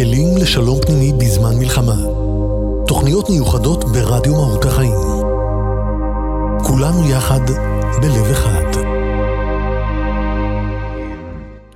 כלים 0.00 0.36
לשלום 0.42 0.80
פנימי 0.80 1.12
בזמן 1.12 1.54
מלחמה. 1.58 1.96
תוכניות 2.86 3.30
מיוחדות 3.30 3.84
ברדיו 3.84 4.32
מהות 4.32 4.64
החיים. 4.64 4.98
כולנו 6.66 7.10
יחד 7.10 7.40
בלב 8.02 8.30
אחד. 8.32 8.80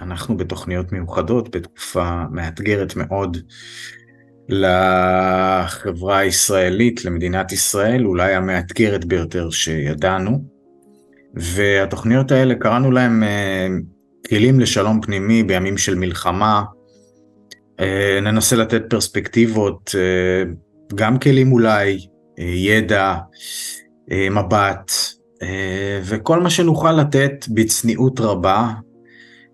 אנחנו 0.00 0.36
בתוכניות 0.36 0.92
מיוחדות 0.92 1.56
בתקופה 1.56 2.24
מאתגרת 2.30 2.96
מאוד 2.96 3.36
לחברה 4.48 6.18
הישראלית, 6.18 7.04
למדינת 7.04 7.52
ישראל, 7.52 8.06
אולי 8.06 8.34
המאתגרת 8.34 9.04
ביותר 9.04 9.50
שידענו. 9.50 10.44
והתוכניות 11.34 12.32
האלה 12.32 12.54
קראנו 12.54 12.90
להם 12.90 13.22
אה, 13.22 13.66
כלים 14.28 14.60
לשלום 14.60 15.00
פנימי 15.00 15.42
בימים 15.42 15.78
של 15.78 15.94
מלחמה. 15.94 16.62
אה, 17.80 18.18
ננסה 18.22 18.56
לתת 18.56 18.82
פרספקטיבות, 18.90 19.94
אה, 19.98 20.52
גם 20.94 21.18
כלים 21.18 21.52
אולי, 21.52 22.06
ידע, 22.38 23.14
מבט, 24.30 24.92
וכל 26.02 26.40
מה 26.40 26.50
שנוכל 26.50 26.92
לתת 26.92 27.44
בצניעות 27.48 28.20
רבה, 28.20 28.70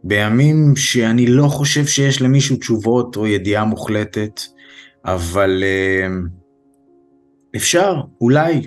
בימים 0.04 0.76
שאני 0.76 1.26
לא 1.26 1.46
חושב 1.46 1.86
שיש 1.86 2.22
למישהו 2.22 2.56
תשובות 2.56 3.16
או 3.16 3.26
ידיעה 3.26 3.64
מוחלטת, 3.64 4.40
אבל 5.04 5.64
אפשר, 7.56 8.00
אולי, 8.20 8.62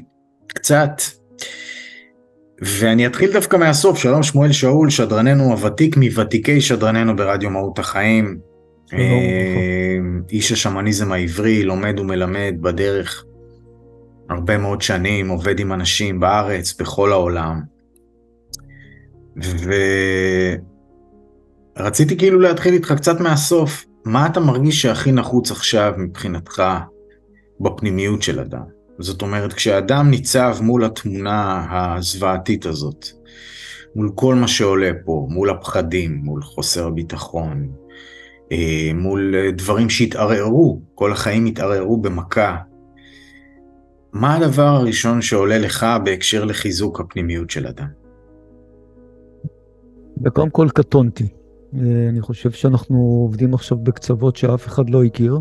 קצת. 0.48 1.02
ואני 2.62 3.08
אתחיל 3.08 3.34
דווקא 3.34 3.58
מהסוף, 3.58 3.98
שלום 3.98 4.24
שמואל 4.24 4.52
שאול, 4.52 4.90
שדרננו 4.90 5.44
הוותיק 5.44 5.98
מוותיקי 5.98 6.62
שדרננו 6.62 7.16
ברדיו 7.16 7.50
מהות 7.50 7.80
החיים. 7.80 8.53
שלום. 8.90 9.02
אה, 9.02 9.98
איש 10.30 10.52
השמניזם 10.52 11.12
העברי, 11.12 11.64
לומד 11.64 12.00
ומלמד 12.00 12.56
בדרך 12.62 13.26
הרבה 14.30 14.58
מאוד 14.58 14.82
שנים, 14.82 15.30
עובד 15.30 15.60
עם 15.60 15.74
אנשים 15.74 16.20
בארץ, 16.20 16.74
בכל 16.82 17.12
העולם. 17.12 17.62
ורציתי 21.78 22.18
כאילו 22.18 22.40
להתחיל 22.40 22.74
איתך 22.74 22.94
קצת 22.98 23.20
מהסוף. 23.20 23.86
מה 24.06 24.26
אתה 24.26 24.40
מרגיש 24.40 24.82
שהכי 24.82 25.12
נחוץ 25.12 25.52
עכשיו 25.52 25.94
מבחינתך 25.98 26.64
בפנימיות 27.60 28.22
של 28.22 28.40
אדם? 28.40 28.64
זאת 29.00 29.22
אומרת, 29.22 29.54
כשאדם 29.54 30.10
ניצב 30.10 30.58
מול 30.62 30.86
התמונה 30.86 31.66
הזוועתית 31.72 32.66
הזאת, 32.66 33.08
מול 33.96 34.12
כל 34.16 34.36
מה 34.36 34.48
שעולה 34.48 34.92
פה, 35.06 35.28
מול 35.30 35.50
הפחדים, 35.50 36.22
מול 36.24 36.42
חוסר 36.42 36.88
הביטחון, 36.88 37.72
מול 38.94 39.36
דברים 39.52 39.90
שהתערערו, 39.90 40.82
כל 40.96 41.12
החיים 41.12 41.46
התערערו 41.46 41.98
במכה, 41.98 42.58
מה 44.14 44.36
הדבר 44.36 44.68
הראשון 44.68 45.22
שעולה 45.22 45.58
לך 45.58 45.86
בהקשר 46.06 46.46
לחיזוק 46.46 47.00
הפנימיות 47.00 47.50
של 47.50 47.68
אדם? 47.68 47.88
וקודם 50.24 50.50
כל 50.50 50.68
קטונתי. 50.74 51.28
אה, 51.76 52.10
אני 52.10 52.22
חושב 52.22 52.52
שאנחנו 52.52 52.98
עובדים 52.98 53.54
עכשיו 53.54 53.78
בקצוות 53.78 54.36
שאף 54.36 54.68
אחד 54.68 54.90
לא 54.90 55.04
הכיר. 55.04 55.40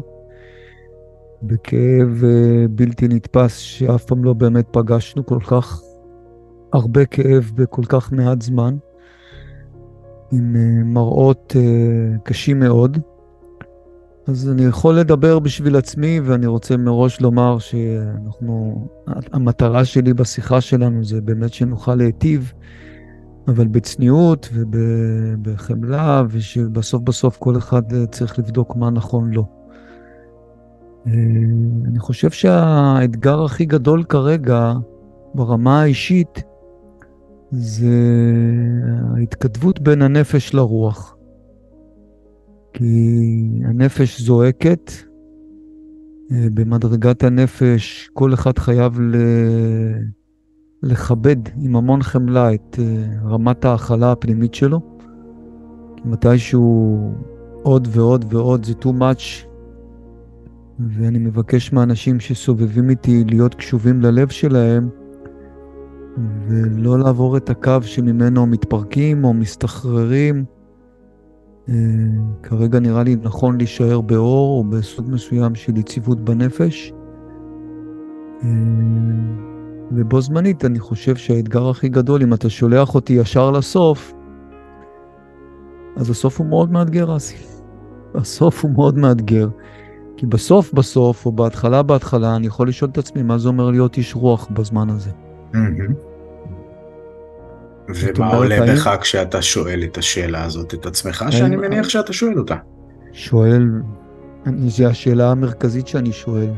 בכאב 1.42 2.24
אה, 2.24 2.64
בלתי 2.70 3.08
נתפס 3.08 3.56
שאף 3.56 4.04
פעם 4.04 4.24
לא 4.24 4.32
באמת 4.32 4.66
פגשנו 4.70 5.26
כל 5.26 5.38
כך 5.40 5.80
הרבה 6.72 7.04
כאב 7.04 7.50
בכל 7.54 7.82
כך 7.88 8.12
מעט 8.12 8.42
זמן, 8.42 8.76
עם 10.32 10.56
אה, 10.56 10.84
מראות 10.84 11.56
אה, 11.56 12.18
קשים 12.22 12.58
מאוד. 12.60 12.98
אז 14.26 14.50
אני 14.50 14.64
יכול 14.64 14.94
לדבר 14.94 15.38
בשביל 15.38 15.76
עצמי, 15.76 16.20
ואני 16.20 16.46
רוצה 16.46 16.76
מראש 16.76 17.20
לומר 17.20 17.58
שאנחנו, 17.58 18.86
המטרה 19.32 19.84
שלי 19.84 20.14
בשיחה 20.14 20.60
שלנו 20.60 21.04
זה 21.04 21.20
באמת 21.20 21.52
שנוכל 21.52 21.94
להיטיב, 21.94 22.52
אבל 23.48 23.66
בצניעות 23.66 24.48
ובחמלה, 24.52 26.22
ושבסוף 26.28 27.02
בסוף 27.02 27.36
כל 27.36 27.56
אחד 27.56 27.82
צריך 28.10 28.38
לבדוק 28.38 28.76
מה 28.76 28.90
נכון 28.90 29.30
לו. 29.30 29.46
אה, 31.06 31.12
אני 31.84 31.98
חושב 31.98 32.30
שהאתגר 32.30 33.44
הכי 33.44 33.64
גדול 33.64 34.04
כרגע, 34.04 34.72
ברמה 35.34 35.82
האישית, 35.82 36.42
זה 37.52 37.86
ההתכתבות 39.16 39.80
בין 39.80 40.02
הנפש 40.02 40.54
לרוח. 40.54 41.16
כי 42.72 43.14
הנפש 43.64 44.20
זועקת, 44.20 44.92
אה, 46.32 46.46
במדרגת 46.54 47.24
הנפש 47.24 48.10
כל 48.12 48.34
אחד 48.34 48.58
חייב 48.58 49.00
ל... 49.00 49.16
לכבד 50.82 51.36
עם 51.60 51.76
המון 51.76 52.02
חמלה 52.02 52.54
את 52.54 52.78
אה, 52.78 53.28
רמת 53.28 53.64
ההכלה 53.64 54.12
הפנימית 54.12 54.54
שלו. 54.54 54.80
מתישהו 56.04 56.98
עוד 57.62 57.88
ועוד 57.90 58.24
ועוד 58.34 58.64
זה 58.64 58.72
too 58.82 58.92
much, 59.00 59.46
ואני 60.80 61.18
מבקש 61.18 61.72
מהאנשים 61.72 62.20
שסובבים 62.20 62.90
איתי 62.90 63.24
להיות 63.28 63.54
קשובים 63.54 64.00
ללב 64.00 64.28
שלהם, 64.28 64.88
ולא 66.18 66.98
לעבור 66.98 67.36
את 67.36 67.50
הקו 67.50 67.78
שממנו 67.82 68.46
מתפרקים 68.46 69.24
או 69.24 69.34
מסתחררים. 69.34 70.44
אה, 71.68 71.74
כרגע 72.42 72.80
נראה 72.80 73.02
לי 73.02 73.16
נכון 73.22 73.58
להישאר 73.58 74.00
באור 74.00 74.58
או 74.58 74.64
בסוג 74.64 75.06
מסוים 75.10 75.54
של 75.54 75.76
יציבות 75.76 76.24
בנפש. 76.24 76.92
אה, 78.44 78.48
ובו 79.92 80.20
זמנית 80.20 80.64
אני 80.64 80.78
חושב 80.78 81.16
שהאתגר 81.16 81.68
הכי 81.68 81.88
גדול, 81.88 82.22
אם 82.22 82.34
אתה 82.34 82.50
שולח 82.50 82.94
אותי 82.94 83.12
ישר 83.12 83.50
לסוף, 83.50 84.12
אז 85.96 86.10
הסוף 86.10 86.40
הוא 86.40 86.46
מאוד 86.46 86.72
מאתגר, 86.72 87.16
אסי. 87.16 87.36
הסוף 88.14 88.64
הוא 88.64 88.70
מאוד 88.70 88.98
מאתגר. 88.98 89.48
כי 90.16 90.26
בסוף 90.26 90.72
בסוף, 90.72 91.26
או 91.26 91.32
בהתחלה 91.32 91.82
בהתחלה, 91.82 92.36
אני 92.36 92.46
יכול 92.46 92.68
לשאול 92.68 92.90
את 92.90 92.98
עצמי 92.98 93.22
מה 93.22 93.38
זה 93.38 93.48
אומר 93.48 93.70
להיות 93.70 93.96
איש 93.96 94.14
רוח 94.14 94.48
בזמן 94.50 94.90
הזה. 94.90 95.10
ומה 97.88 98.34
עולה 98.34 98.58
בך 98.60 98.96
כשאתה 99.00 99.42
שואל 99.42 99.82
את 99.84 99.98
השאלה 99.98 100.44
הזאת 100.44 100.74
את 100.74 100.86
עצמך, 100.86 101.24
שאני 101.30 101.56
מניח 101.56 101.88
שאתה 101.88 102.12
שואל 102.12 102.38
אותה. 102.38 102.56
שואל, 103.12 103.68
זו 104.66 104.86
השאלה 104.86 105.30
המרכזית 105.30 105.86
שאני 105.86 106.12
שואל. 106.12 106.50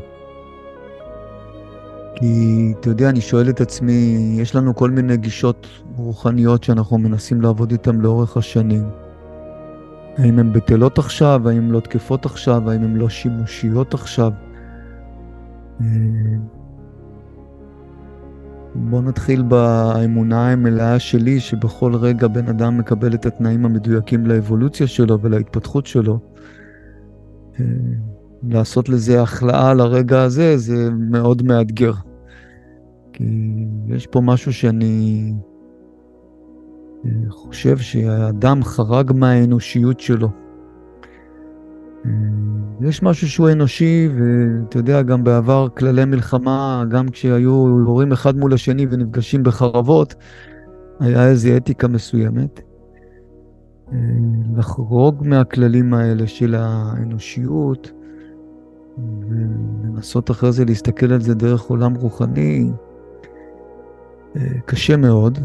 כי 2.14 2.72
אתה 2.80 2.88
יודע, 2.88 3.08
אני 3.08 3.20
שואל 3.20 3.48
את 3.48 3.60
עצמי, 3.60 4.36
יש 4.40 4.54
לנו 4.56 4.74
כל 4.74 4.90
מיני 4.90 5.16
גישות 5.16 5.66
רוחניות 5.96 6.64
שאנחנו 6.64 6.98
מנסים 6.98 7.40
לעבוד 7.40 7.70
איתן 7.70 7.96
לאורך 7.96 8.36
השנים. 8.36 8.84
האם 10.16 10.38
הן 10.38 10.52
בטלות 10.52 10.98
עכשיו, 10.98 11.48
האם 11.48 11.58
הן 11.58 11.70
לא 11.70 11.80
תקפות 11.80 12.26
עכשיו, 12.26 12.70
האם 12.70 12.82
הן 12.82 12.96
לא 12.96 13.08
שימושיות 13.08 13.94
עכשיו. 13.94 14.30
אה, 18.76 18.80
בואו 18.80 19.02
נתחיל 19.02 19.42
באמונה 19.42 20.52
המלאה 20.52 20.98
שלי, 20.98 21.40
שבכל 21.40 21.94
רגע 21.94 22.28
בן 22.28 22.48
אדם 22.48 22.78
מקבל 22.78 23.14
את 23.14 23.26
התנאים 23.26 23.64
המדויקים 23.64 24.26
לאבולוציה 24.26 24.86
שלו 24.86 25.20
ולהתפתחות 25.20 25.86
שלו. 25.86 26.18
אה, 27.60 27.64
לעשות 28.42 28.88
לזה 28.88 29.22
החלאה 29.22 29.74
לרגע 29.74 30.22
הזה, 30.22 30.56
זה 30.56 30.90
מאוד 30.90 31.42
מאתגר. 31.42 31.92
כי 33.12 33.24
יש 33.88 34.06
פה 34.06 34.20
משהו 34.20 34.52
שאני 34.52 35.32
חושב 37.28 37.78
שהאדם 37.78 38.64
חרג 38.64 39.12
מהאנושיות 39.12 40.00
שלו. 40.00 40.28
יש 42.80 43.02
משהו 43.02 43.28
שהוא 43.28 43.50
אנושי, 43.50 44.08
ואתה 44.14 44.78
יודע, 44.78 45.02
גם 45.02 45.24
בעבר 45.24 45.68
כללי 45.68 46.04
מלחמה, 46.04 46.84
גם 46.90 47.08
כשהיו 47.08 47.78
יורים 47.86 48.12
אחד 48.12 48.36
מול 48.36 48.54
השני 48.54 48.86
ונפגשים 48.90 49.42
בחרבות, 49.42 50.14
היה 51.00 51.28
איזו 51.28 51.56
אתיקה 51.56 51.88
מסוימת. 51.88 52.60
אה, 53.92 53.98
לחרוג 54.56 55.22
מהכללים 55.26 55.94
האלה 55.94 56.26
של 56.26 56.54
האנושיות, 56.58 57.92
ולנסות 59.28 60.30
אחרי 60.30 60.52
זה 60.52 60.64
להסתכל 60.64 61.12
על 61.12 61.20
זה 61.20 61.34
דרך 61.34 61.62
עולם 61.62 61.94
רוחני, 61.94 62.70
אה, 64.36 64.42
קשה 64.66 64.96
מאוד. 64.96 65.38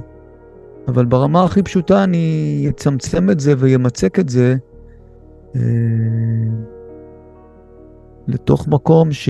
אבל 0.87 1.05
ברמה 1.05 1.43
הכי 1.43 1.63
פשוטה 1.63 2.03
אני 2.03 2.65
אצמצם 2.69 3.29
את 3.29 3.39
זה 3.39 3.53
וימצק 3.57 4.19
את 4.19 4.29
זה 4.29 4.55
אה, 5.55 5.61
לתוך 8.29 8.67
מקום 8.67 9.11
ש... 9.11 9.29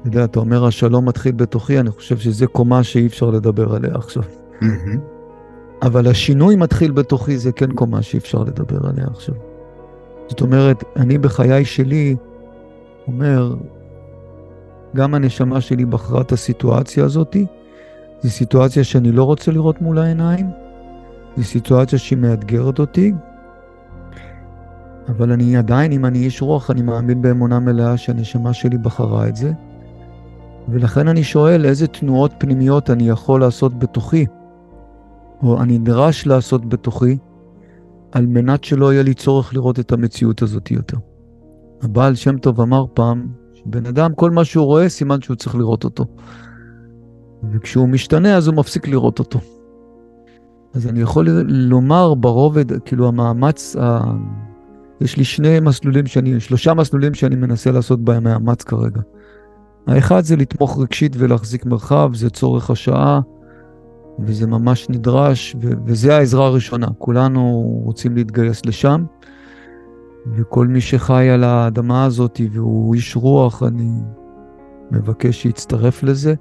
אתה 0.00 0.08
יודע, 0.08 0.24
אתה 0.24 0.40
אומר 0.40 0.66
השלום 0.66 1.08
מתחיל 1.08 1.32
בתוכי, 1.32 1.80
אני 1.80 1.90
חושב 1.90 2.16
שזו 2.16 2.46
קומה 2.52 2.82
שאי 2.82 3.06
אפשר 3.06 3.30
לדבר 3.30 3.74
עליה 3.74 3.94
עכשיו. 3.94 4.22
אבל 5.82 6.06
השינוי 6.08 6.56
מתחיל 6.56 6.90
בתוכי, 6.90 7.38
זה 7.38 7.52
כן 7.52 7.72
קומה 7.72 8.02
שאי 8.02 8.18
אפשר 8.18 8.38
לדבר 8.38 8.88
עליה 8.88 9.06
עכשיו. 9.06 9.34
זאת 10.28 10.40
אומרת, 10.40 10.84
אני 10.96 11.18
בחיי 11.18 11.64
שלי 11.64 12.16
אומר, 13.06 13.54
גם 14.96 15.14
הנשמה 15.14 15.60
שלי 15.60 15.84
בחרה 15.84 16.20
את 16.20 16.32
הסיטואציה 16.32 17.04
הזאתי, 17.04 17.46
זו 18.22 18.30
סיטואציה 18.30 18.84
שאני 18.84 19.12
לא 19.12 19.24
רוצה 19.24 19.52
לראות 19.52 19.82
מול 19.82 19.98
העיניים, 19.98 20.46
זו 21.36 21.44
סיטואציה 21.44 21.98
שהיא 21.98 22.18
מאתגרת 22.18 22.78
אותי, 22.78 23.12
אבל 25.08 25.32
אני 25.32 25.56
עדיין, 25.56 25.92
אם 25.92 26.04
אני 26.04 26.18
איש 26.18 26.42
רוח, 26.42 26.70
אני 26.70 26.82
מאמין 26.82 27.22
באמונה 27.22 27.60
מלאה 27.60 27.96
שהנשמה 27.96 28.52
שלי 28.52 28.78
בחרה 28.78 29.28
את 29.28 29.36
זה. 29.36 29.52
ולכן 30.68 31.08
אני 31.08 31.24
שואל 31.24 31.64
איזה 31.64 31.86
תנועות 31.86 32.32
פנימיות 32.38 32.90
אני 32.90 33.08
יכול 33.08 33.40
לעשות 33.40 33.78
בתוכי, 33.78 34.26
או 35.42 35.62
אני 35.62 35.78
נדרש 35.78 36.26
לעשות 36.26 36.68
בתוכי, 36.68 37.18
על 38.12 38.26
מנת 38.26 38.64
שלא 38.64 38.92
יהיה 38.92 39.02
לי 39.02 39.14
צורך 39.14 39.54
לראות 39.54 39.80
את 39.80 39.92
המציאות 39.92 40.42
הזאת 40.42 40.70
יותר. 40.70 40.96
הבעל 41.82 42.14
שם 42.14 42.38
טוב 42.38 42.60
אמר 42.60 42.84
פעם, 42.94 43.26
שבן 43.54 43.86
אדם, 43.86 44.14
כל 44.14 44.30
מה 44.30 44.44
שהוא 44.44 44.64
רואה, 44.66 44.88
סימן 44.88 45.22
שהוא 45.22 45.36
צריך 45.36 45.54
לראות 45.54 45.84
אותו. 45.84 46.04
וכשהוא 47.52 47.88
משתנה, 47.88 48.36
אז 48.36 48.46
הוא 48.46 48.56
מפסיק 48.56 48.88
לראות 48.88 49.18
אותו. 49.18 49.38
אז 50.74 50.86
אני 50.86 51.00
יכול 51.00 51.28
לומר 51.48 52.14
ברובד, 52.14 52.80
כאילו 52.82 53.08
המאמץ. 53.08 53.76
יש 55.00 55.16
לי 55.16 55.24
שני 55.24 55.60
מסלולים 55.60 56.06
שאני, 56.06 56.40
שלושה 56.40 56.74
מסלולים 56.74 57.14
שאני 57.14 57.36
מנסה 57.36 57.70
לעשות 57.70 58.04
בהם 58.04 58.24
מאמץ 58.24 58.62
כרגע. 58.62 59.00
האחד 59.86 60.24
זה 60.24 60.36
לתמוך 60.36 60.78
רגשית 60.80 61.12
ולהחזיק 61.18 61.66
מרחב, 61.66 62.10
זה 62.14 62.30
צורך 62.30 62.70
השעה, 62.70 63.20
וזה 64.18 64.46
ממש 64.46 64.88
נדרש, 64.90 65.56
ו- 65.62 65.72
וזה 65.86 66.16
העזרה 66.16 66.46
הראשונה. 66.46 66.86
כולנו 66.98 67.42
רוצים 67.84 68.16
להתגייס 68.16 68.66
לשם, 68.66 69.04
וכל 70.34 70.66
מי 70.66 70.80
שחי 70.80 71.28
על 71.28 71.44
האדמה 71.44 72.04
הזאת 72.04 72.40
והוא 72.52 72.94
איש 72.94 73.16
רוח, 73.16 73.62
אני 73.62 73.90
מבקש 74.90 75.42
שיצטרף 75.42 76.02
לזה. 76.02 76.34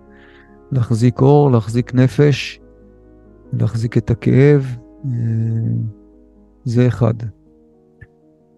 להחזיק 0.72 1.22
אור, 1.22 1.52
להחזיק 1.52 1.94
נפש, 1.94 2.60
להחזיק 3.54 3.98
את 3.98 4.12
הכאב, 4.12 4.78
אה, 5.06 5.12
זה 6.66 6.88
אחד. 6.88 7.14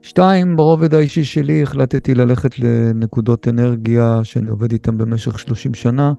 שתיים, 0.07 0.55
ברובד 0.55 0.93
האישי 0.93 1.23
שלי 1.23 1.63
החלטתי 1.63 2.15
ללכת 2.15 2.59
לנקודות 2.59 3.47
אנרגיה 3.47 4.19
שאני 4.23 4.49
עובד 4.49 4.71
איתן 4.71 4.97
במשך 4.97 5.39
30 5.39 5.73
שנה, 5.73 6.13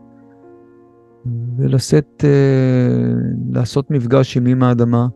ולשאת, 1.58 2.24
אה, 2.24 3.12
לעשות 3.52 3.90
מפגש 3.90 4.36
עם 4.36 4.46
אימא 4.46 4.64
האדמה, 4.64 5.06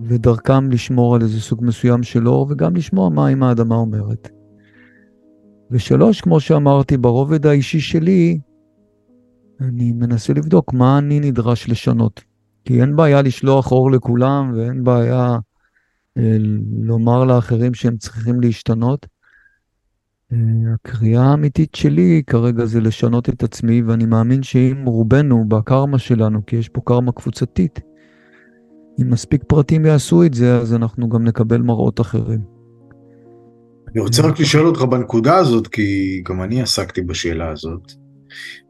ודרכם 0.00 0.70
לשמור 0.70 1.14
על 1.14 1.22
איזה 1.22 1.40
סוג 1.40 1.64
מסוים 1.64 2.02
של 2.02 2.28
אור, 2.28 2.46
וגם 2.50 2.76
לשמוע 2.76 3.08
מה 3.08 3.28
אימא 3.28 3.44
האדמה 3.44 3.74
אומרת. 3.74 4.28
ושלוש, 5.70 6.20
כמו 6.20 6.40
שאמרתי, 6.40 6.96
ברובד 6.96 7.46
האישי 7.46 7.80
שלי, 7.80 8.38
אני 9.60 9.92
מנסה 9.92 10.32
לבדוק 10.32 10.72
מה 10.72 10.98
אני 10.98 11.20
נדרש 11.20 11.68
לשנות. 11.68 12.20
כי 12.64 12.80
אין 12.80 12.96
בעיה 12.96 13.22
לשלוח 13.22 13.72
אור 13.72 13.90
לכולם, 13.90 14.52
ואין 14.56 14.84
בעיה 14.84 15.38
לומר 16.82 17.24
לאחרים 17.24 17.74
שהם 17.74 17.96
צריכים 17.96 18.40
להשתנות. 18.40 19.06
אה, 20.32 20.38
הקריאה 20.74 21.22
האמיתית 21.22 21.74
שלי 21.74 22.22
כרגע 22.26 22.64
זה 22.64 22.80
לשנות 22.80 23.28
את 23.28 23.42
עצמי, 23.42 23.82
ואני 23.82 24.06
מאמין 24.06 24.42
שאם 24.42 24.84
רובנו 24.86 25.44
בקרמה 25.48 25.98
שלנו, 25.98 26.46
כי 26.46 26.56
יש 26.56 26.68
פה 26.68 26.80
קרמה 26.84 27.12
קבוצתית, 27.12 27.80
אם 29.02 29.10
מספיק 29.10 29.42
פרטים 29.46 29.86
יעשו 29.86 30.24
את 30.24 30.34
זה, 30.34 30.56
אז 30.56 30.74
אנחנו 30.74 31.08
גם 31.08 31.24
נקבל 31.24 31.62
מראות 31.62 32.00
אחרים. 32.00 32.40
אני 33.92 34.00
רוצה 34.00 34.22
רק 34.22 34.40
לשאול 34.40 34.66
אותך 34.66 34.82
בנקודה 34.82 35.36
הזאת, 35.36 35.66
כי 35.66 36.22
גם 36.28 36.42
אני 36.42 36.62
עסקתי 36.62 37.02
בשאלה 37.02 37.48
הזאת. 37.50 38.05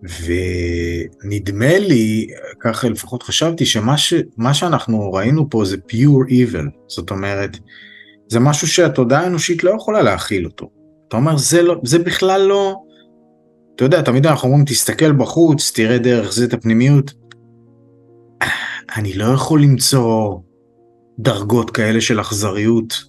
ונדמה 0.02 1.78
לי, 1.78 2.26
ככה 2.60 2.88
לפחות 2.88 3.22
חשבתי, 3.22 3.66
שמה 3.66 3.98
ש, 3.98 4.14
שאנחנו 4.52 5.12
ראינו 5.12 5.50
פה 5.50 5.64
זה 5.64 5.76
pure 5.76 6.30
evil, 6.30 6.70
זאת 6.88 7.10
אומרת, 7.10 7.58
זה 8.28 8.40
משהו 8.40 8.68
שהתודעה 8.68 9.20
האנושית 9.20 9.64
לא 9.64 9.70
יכולה 9.70 10.02
להכיל 10.02 10.44
אותו. 10.44 10.70
אתה 11.08 11.16
אומר, 11.16 11.36
זה, 11.36 11.62
לא, 11.62 11.80
זה 11.84 11.98
בכלל 11.98 12.40
לא... 12.40 12.76
אתה 13.74 13.84
יודע, 13.84 14.02
תמיד 14.02 14.26
אנחנו 14.26 14.48
אומרים, 14.48 14.64
תסתכל 14.64 15.12
בחוץ, 15.12 15.72
תראה 15.74 15.98
דרך 15.98 16.32
זה 16.32 16.44
את 16.44 16.52
הפנימיות. 16.52 17.14
אני 18.96 19.12
לא 19.12 19.24
יכול 19.24 19.62
למצוא 19.62 20.38
דרגות 21.18 21.70
כאלה 21.70 22.00
של 22.00 22.20
אכזריות. 22.20 23.04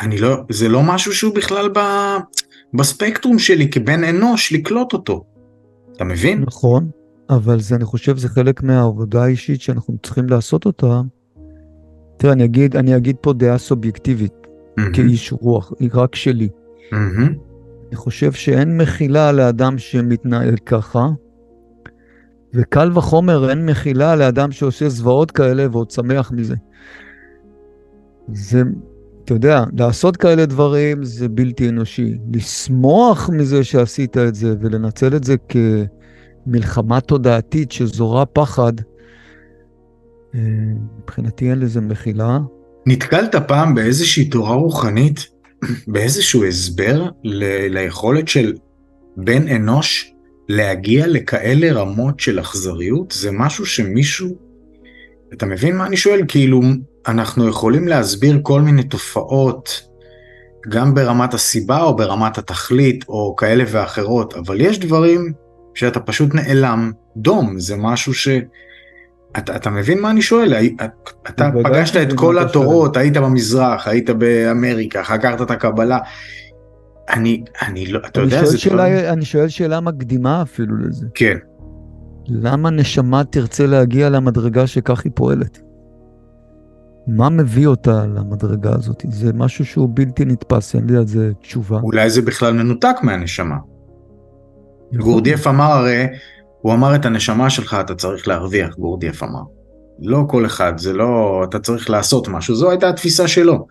אני 0.00 0.18
לא, 0.18 0.36
זה 0.50 0.68
לא 0.68 0.82
משהו 0.82 1.12
שהוא 1.12 1.34
בכלל 1.34 1.68
ב, 1.74 1.80
בספקטרום 2.74 3.38
שלי 3.38 3.70
כבן 3.70 4.04
אנוש 4.04 4.52
לקלוט 4.52 4.92
אותו. 4.92 5.24
אתה 6.00 6.08
מבין? 6.08 6.40
נכון, 6.40 6.90
אבל 7.30 7.60
זה, 7.60 7.76
אני 7.76 7.84
חושב, 7.84 8.16
זה 8.16 8.28
חלק 8.28 8.62
מהעבודה 8.62 9.24
האישית 9.24 9.60
שאנחנו 9.60 9.96
צריכים 10.02 10.26
לעשות 10.28 10.66
אותה. 10.66 11.00
תראה, 12.16 12.32
אני 12.32 12.44
אגיד, 12.44 12.76
אני 12.76 12.96
אגיד 12.96 13.16
פה 13.20 13.32
דעה 13.32 13.58
סובייקטיבית, 13.58 14.32
mm-hmm. 14.42 14.82
כאיש 14.92 15.32
רוח, 15.32 15.72
היא 15.78 15.90
רק 15.94 16.14
שלי. 16.14 16.48
Mm-hmm. 16.92 16.96
אני 17.88 17.96
חושב 17.96 18.32
שאין 18.32 18.76
מחילה 18.76 19.32
לאדם 19.32 19.78
שמתנהל 19.78 20.56
ככה, 20.56 21.08
וקל 22.54 22.90
וחומר 22.94 23.50
אין 23.50 23.66
מחילה 23.66 24.16
לאדם 24.16 24.52
שעושה 24.52 24.88
זוועות 24.88 25.30
כאלה 25.30 25.66
ועוד 25.72 25.90
שמח 25.90 26.32
מזה. 26.32 26.54
זה, 28.32 28.62
אתה 29.24 29.34
יודע, 29.34 29.64
לעשות 29.78 30.16
כאלה 30.16 30.46
דברים 30.46 31.04
זה 31.04 31.28
בלתי 31.28 31.68
אנושי. 31.68 32.18
לשמוח 32.34 33.30
מזה 33.32 33.64
שעשית 33.64 34.18
את 34.18 34.34
זה 34.34 34.54
ולנצל 34.60 35.16
את 35.16 35.24
זה 35.24 35.34
כמלחמה 36.46 37.00
תודעתית 37.00 37.72
שזורה 37.72 38.26
פחד, 38.26 38.72
אה, 40.34 40.40
מבחינתי 41.02 41.50
אין 41.50 41.58
לזה 41.58 41.80
מחילה. 41.80 42.38
נתקלת 42.86 43.34
פעם 43.48 43.74
באיזושהי 43.74 44.24
תורה 44.28 44.54
רוחנית, 44.54 45.28
באיזשהו 45.86 46.44
הסבר 46.44 47.08
ל- 47.24 47.78
ליכולת 47.78 48.28
של 48.28 48.54
בן 49.16 49.48
אנוש 49.48 50.12
להגיע 50.48 51.06
לכאלה 51.06 51.72
רמות 51.72 52.20
של 52.20 52.40
אכזריות? 52.40 53.10
זה 53.10 53.30
משהו 53.32 53.66
שמישהו... 53.66 54.36
אתה 55.32 55.46
מבין 55.46 55.76
מה 55.76 55.86
אני 55.86 55.96
שואל? 55.96 56.20
כאילו, 56.28 56.60
אנחנו 57.08 57.48
יכולים 57.48 57.88
להסביר 57.88 58.40
כל 58.42 58.60
מיני 58.60 58.82
תופעות, 58.82 59.90
גם 60.68 60.94
ברמת 60.94 61.34
הסיבה 61.34 61.82
או 61.82 61.96
ברמת 61.96 62.38
התכלית 62.38 63.04
או 63.08 63.36
כאלה 63.36 63.64
ואחרות, 63.66 64.34
אבל 64.34 64.60
יש 64.60 64.78
דברים 64.78 65.32
שאתה 65.74 66.00
פשוט 66.00 66.34
נעלם 66.34 66.92
דום, 67.16 67.58
זה 67.58 67.76
משהו 67.76 68.14
ש... 68.14 68.28
אתה, 69.38 69.56
אתה 69.56 69.70
מבין 69.70 70.00
מה 70.00 70.10
אני 70.10 70.22
שואל? 70.22 70.54
אתה 71.28 71.50
פגשת 71.64 71.96
את 71.96 72.12
כל 72.12 72.38
התורות, 72.38 72.96
היית 72.96 73.16
במזרח, 73.16 73.88
היית 73.88 74.10
באמריקה, 74.10 75.04
חקרת 75.04 75.42
את 75.42 75.50
הקבלה. 75.50 75.98
אני, 77.10 77.42
אני 77.62 77.86
לא, 77.86 78.00
אתה 78.06 78.20
יודע, 78.20 78.44
זה... 78.44 78.58
שאלה, 78.58 79.12
אני 79.12 79.24
שואל 79.24 79.48
שאלה 79.48 79.80
מקדימה 79.80 80.42
אפילו 80.42 80.76
לזה. 80.76 81.06
כן. 81.14 81.36
למה 82.26 82.70
נשמה 82.70 83.24
תרצה 83.24 83.66
להגיע 83.66 84.08
למדרגה 84.08 84.66
שכך 84.66 85.04
היא 85.04 85.12
פועלת? 85.14 85.69
מה 87.06 87.28
מביא 87.28 87.66
אותה 87.66 88.06
למדרגה 88.06 88.70
הזאת? 88.74 89.04
זה 89.10 89.32
משהו 89.32 89.64
שהוא 89.64 89.88
בלתי 89.94 90.24
נתפס, 90.24 90.74
אין 90.74 90.90
לי 90.90 90.96
על 90.96 91.06
זה 91.06 91.32
תשובה. 91.40 91.80
אולי 91.82 92.10
זה 92.10 92.22
בכלל 92.22 92.52
מנותק 92.52 92.96
מהנשמה. 93.02 93.56
גורדייף 94.96 95.46
אמר 95.46 95.72
הרי, 95.72 96.06
הוא 96.60 96.72
אמר 96.72 96.94
את 96.94 97.04
הנשמה 97.04 97.50
שלך 97.50 97.76
אתה 97.80 97.94
צריך 97.94 98.28
להרוויח, 98.28 98.74
גורדייף 98.74 99.22
אמר. 99.22 99.42
לא 100.02 100.24
כל 100.28 100.46
אחד, 100.46 100.78
זה 100.78 100.92
לא, 100.92 101.40
אתה 101.48 101.58
צריך 101.58 101.90
לעשות 101.90 102.28
משהו, 102.28 102.54
זו 102.54 102.70
הייתה 102.70 102.88
התפיסה 102.88 103.28
שלו. 103.28 103.66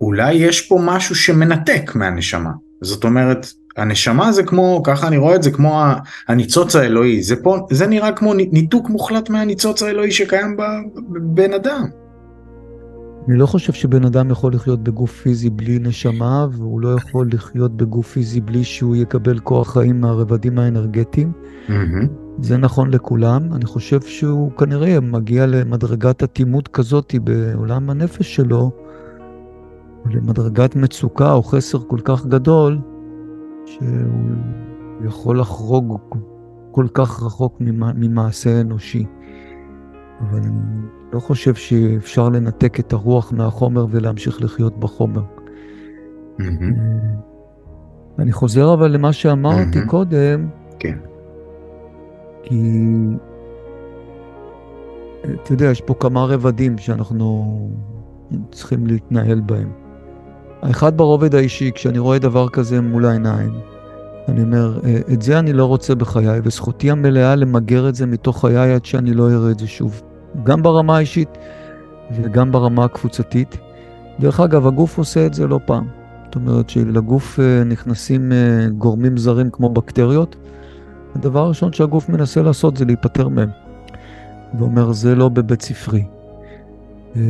אולי 0.00 0.32
יש 0.32 0.60
פה 0.60 0.78
משהו 0.82 1.14
שמנתק 1.14 1.90
מהנשמה. 1.94 2.50
זאת 2.82 3.04
אומרת, 3.04 3.46
הנשמה 3.76 4.32
זה 4.32 4.42
כמו, 4.42 4.82
ככה 4.84 5.06
אני 5.08 5.16
רואה 5.16 5.34
את 5.34 5.42
זה, 5.42 5.50
כמו 5.50 5.82
הניצוץ 6.28 6.76
האלוהי. 6.76 7.22
זה, 7.22 7.36
פה, 7.36 7.66
זה 7.70 7.86
נראה 7.86 8.12
כמו 8.12 8.34
ניתוק 8.34 8.88
מוחלט 8.88 9.30
מהניצוץ 9.30 9.82
האלוהי 9.82 10.10
שקיים 10.10 10.56
בבן 10.56 11.52
אדם. 11.52 11.84
אני 13.28 13.36
לא 13.36 13.46
חושב 13.46 13.72
שבן 13.72 14.04
אדם 14.04 14.30
יכול 14.30 14.54
לחיות 14.54 14.82
בגוף 14.82 15.22
פיזי 15.22 15.50
בלי 15.50 15.78
נשמה, 15.78 16.46
והוא 16.52 16.80
לא 16.80 16.88
יכול 16.88 17.28
לחיות 17.32 17.76
בגוף 17.76 18.12
פיזי 18.12 18.40
בלי 18.40 18.64
שהוא 18.64 18.96
יקבל 18.96 19.38
כוח 19.38 19.72
חיים 19.72 20.00
מהרבדים 20.00 20.58
האנרגטיים. 20.58 21.32
Mm-hmm. 21.68 22.06
זה 22.38 22.56
נכון 22.56 22.90
לכולם. 22.90 23.52
אני 23.52 23.64
חושב 23.64 24.00
שהוא 24.00 24.52
כנראה 24.52 25.00
מגיע 25.00 25.46
למדרגת 25.46 26.22
אטימות 26.22 26.68
כזאת 26.68 27.14
בעולם 27.24 27.90
הנפש 27.90 28.34
שלו, 28.34 28.70
למדרגת 30.10 30.76
מצוקה 30.76 31.32
או 31.32 31.42
חסר 31.42 31.78
כל 31.78 31.98
כך 32.04 32.26
גדול, 32.26 32.78
שהוא 33.66 34.36
יכול 35.04 35.40
לחרוג 35.40 35.98
כל 36.70 36.86
כך 36.94 37.22
רחוק 37.22 37.56
ממעשה 37.94 38.60
אנושי. 38.60 39.06
אבל 40.20 40.40
לא 41.14 41.20
חושב 41.20 41.54
שאפשר 41.54 42.28
לנתק 42.28 42.80
את 42.80 42.92
הרוח 42.92 43.32
מהחומר 43.32 43.86
ולהמשיך 43.90 44.42
לחיות 44.42 44.80
בחומר. 44.80 45.22
אני 48.18 48.32
חוזר 48.32 48.74
אבל 48.74 48.90
למה 48.90 49.12
שאמרתי 49.12 49.78
מהמם. 49.78 49.88
קודם, 49.88 50.48
כן. 50.78 50.98
כי 52.42 52.62
אתה 55.34 55.52
יודע, 55.52 55.66
יש 55.66 55.80
פה 55.80 55.94
כמה 55.94 56.24
רבדים 56.24 56.78
שאנחנו 56.78 57.58
צריכים 58.50 58.86
להתנהל 58.86 59.40
בהם. 59.40 59.72
האחד 60.62 60.96
ברובד 60.96 61.34
האישי, 61.34 61.70
כשאני 61.74 61.98
רואה 61.98 62.18
דבר 62.18 62.48
כזה 62.48 62.80
מול 62.80 63.04
העיניים, 63.06 63.50
אני 64.28 64.42
אומר, 64.42 64.80
"אה, 64.84 65.00
את 65.12 65.22
זה 65.22 65.38
אני 65.38 65.52
לא 65.52 65.64
רוצה 65.64 65.94
בחיי, 65.94 66.40
וזכותי 66.44 66.90
המלאה 66.90 67.34
למגר 67.36 67.88
את 67.88 67.94
זה 67.94 68.06
מתוך 68.06 68.40
חיי 68.40 68.72
עד 68.74 68.84
שאני 68.84 69.14
לא 69.14 69.30
אראה 69.30 69.50
את 69.50 69.58
זה 69.58 69.66
שוב. 69.66 70.02
גם 70.42 70.62
ברמה 70.62 70.96
האישית 70.96 71.38
וגם 72.12 72.52
ברמה 72.52 72.84
הקבוצתית. 72.84 73.56
דרך 74.20 74.40
אגב, 74.40 74.66
הגוף 74.66 74.98
עושה 74.98 75.26
את 75.26 75.34
זה 75.34 75.46
לא 75.46 75.60
פעם. 75.66 75.88
זאת 76.24 76.34
אומרת 76.34 76.70
שלגוף 76.70 77.40
אה, 77.40 77.64
נכנסים 77.64 78.32
אה, 78.32 78.68
גורמים 78.78 79.16
זרים 79.16 79.50
כמו 79.50 79.68
בקטריות. 79.68 80.36
הדבר 81.14 81.40
הראשון 81.40 81.72
שהגוף 81.72 82.08
מנסה 82.08 82.42
לעשות 82.42 82.76
זה 82.76 82.84
להיפטר 82.84 83.28
מהם. 83.28 83.48
ואומר, 84.58 84.92
זה 84.92 85.14
לא 85.14 85.28
בבית 85.28 85.62
ספרי. 85.62 86.04
אה, 87.16 87.22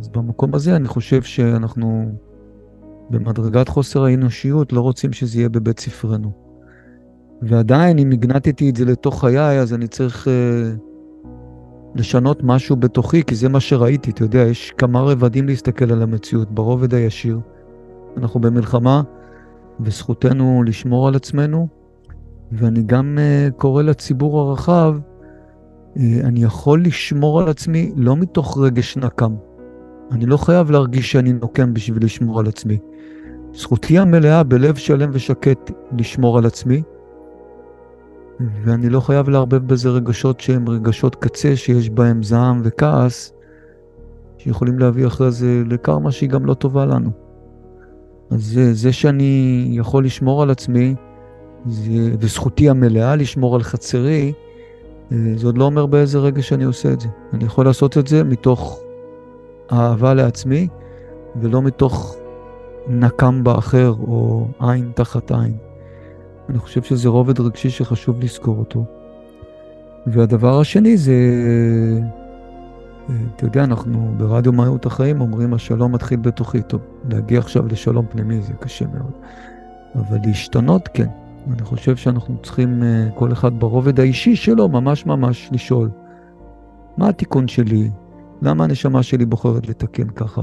אז 0.00 0.08
במקום 0.08 0.54
הזה 0.54 0.76
אני 0.76 0.88
חושב 0.88 1.22
שאנחנו 1.22 2.12
במדרגת 3.10 3.68
חוסר 3.68 4.04
האנושיות 4.04 4.72
לא 4.72 4.80
רוצים 4.80 5.12
שזה 5.12 5.38
יהיה 5.38 5.48
בבית 5.48 5.80
ספרנו. 5.80 6.30
ועדיין, 7.42 7.98
אם 7.98 8.10
הגנטתי 8.10 8.70
את 8.70 8.76
זה 8.76 8.84
לתוך 8.84 9.20
חיי, 9.20 9.60
אז 9.60 9.74
אני 9.74 9.88
צריך 9.88 10.28
אה, 10.28 10.32
לשנות 11.94 12.40
משהו 12.42 12.76
בתוכי, 12.76 13.22
כי 13.22 13.34
זה 13.34 13.48
מה 13.48 13.60
שראיתי. 13.60 14.10
אתה 14.10 14.24
יודע, 14.24 14.38
יש 14.38 14.72
כמה 14.78 15.00
רבדים 15.00 15.48
להסתכל 15.48 15.92
על 15.92 16.02
המציאות. 16.02 16.50
ברובד 16.50 16.94
הישיר, 16.94 17.40
אנחנו 18.16 18.40
במלחמה, 18.40 19.02
וזכותנו 19.80 20.62
לשמור 20.66 21.08
על 21.08 21.14
עצמנו, 21.14 21.68
ואני 22.52 22.82
גם 22.82 23.18
אה, 23.20 23.48
קורא 23.56 23.82
לציבור 23.82 24.40
הרחב, 24.40 24.96
אה, 25.96 26.20
אני 26.24 26.44
יכול 26.44 26.84
לשמור 26.84 27.40
על 27.40 27.48
עצמי 27.48 27.92
לא 27.96 28.16
מתוך 28.16 28.58
רגש 28.58 28.96
נקם. 28.96 29.34
אני 30.12 30.26
לא 30.26 30.36
חייב 30.36 30.70
להרגיש 30.70 31.12
שאני 31.12 31.32
נוקם 31.32 31.74
בשביל 31.74 32.04
לשמור 32.04 32.40
על 32.40 32.46
עצמי. 32.46 32.78
זכותי 33.54 33.98
המלאה 33.98 34.42
בלב 34.42 34.74
שלם 34.74 35.10
ושקט 35.12 35.70
לשמור 35.98 36.38
על 36.38 36.46
עצמי, 36.46 36.82
ואני 38.40 38.88
לא 38.88 39.00
חייב 39.00 39.28
לערבב 39.28 39.66
בזה 39.66 39.88
רגשות 39.88 40.40
שהם 40.40 40.68
רגשות 40.68 41.14
קצה, 41.14 41.56
שיש 41.56 41.90
בהם 41.90 42.22
זעם 42.22 42.60
וכעס, 42.64 43.32
שיכולים 44.38 44.78
להביא 44.78 45.06
אחרי 45.06 45.30
זה 45.30 45.62
לקרמה 45.66 46.12
שהיא 46.12 46.28
גם 46.30 46.46
לא 46.46 46.54
טובה 46.54 46.86
לנו. 46.86 47.10
אז 48.30 48.44
זה, 48.44 48.74
זה 48.74 48.92
שאני 48.92 49.66
יכול 49.70 50.04
לשמור 50.04 50.42
על 50.42 50.50
עצמי, 50.50 50.94
זה, 51.66 52.14
וזכותי 52.20 52.70
המלאה 52.70 53.16
לשמור 53.16 53.54
על 53.54 53.62
חצרי, 53.62 54.32
אה, 55.12 55.16
זה 55.36 55.46
עוד 55.46 55.58
לא 55.58 55.64
אומר 55.64 55.86
באיזה 55.86 56.18
רגע 56.18 56.42
שאני 56.42 56.64
עושה 56.64 56.92
את 56.92 57.00
זה. 57.00 57.08
אני 57.32 57.44
יכול 57.44 57.64
לעשות 57.64 57.98
את 57.98 58.06
זה 58.06 58.24
מתוך 58.24 58.80
אהבה 59.72 60.14
לעצמי, 60.14 60.68
ולא 61.36 61.62
מתוך 61.62 62.16
נקם 62.88 63.44
באחר 63.44 63.94
או 64.00 64.46
עין 64.60 64.90
תחת 64.94 65.30
עין. 65.32 65.56
אני 66.48 66.58
חושב 66.58 66.82
שזה 66.82 67.08
רובד 67.08 67.40
רגשי 67.40 67.70
שחשוב 67.70 68.20
לזכור 68.20 68.58
אותו. 68.58 68.84
והדבר 70.06 70.60
השני 70.60 70.96
זה, 70.96 71.12
אה, 73.10 73.14
אתה 73.36 73.44
יודע, 73.44 73.64
אנחנו 73.64 74.14
ברדיו 74.16 74.52
מהות 74.52 74.86
החיים 74.86 75.20
אומרים, 75.20 75.54
השלום 75.54 75.92
מתחיל 75.92 76.20
בתוכי. 76.20 76.62
טוב, 76.62 76.80
להגיע 77.10 77.38
עכשיו 77.38 77.66
לשלום 77.66 78.06
פנימי 78.10 78.40
זה 78.42 78.52
קשה 78.52 78.84
מאוד. 78.86 79.12
אבל 79.94 80.18
להשתנות, 80.24 80.88
כן. 80.94 81.08
אני 81.52 81.62
חושב 81.62 81.96
שאנחנו 81.96 82.36
צריכים, 82.42 82.82
אה, 82.82 83.08
כל 83.14 83.32
אחד 83.32 83.60
ברובד 83.60 84.00
האישי 84.00 84.36
שלו, 84.36 84.68
ממש 84.68 85.06
ממש 85.06 85.48
לשאול, 85.52 85.90
מה 86.96 87.08
התיקון 87.08 87.48
שלי? 87.48 87.90
למה 88.42 88.64
הנשמה 88.64 89.02
שלי 89.02 89.26
בוחרת 89.26 89.68
לתקן 89.68 90.08
ככה? 90.08 90.42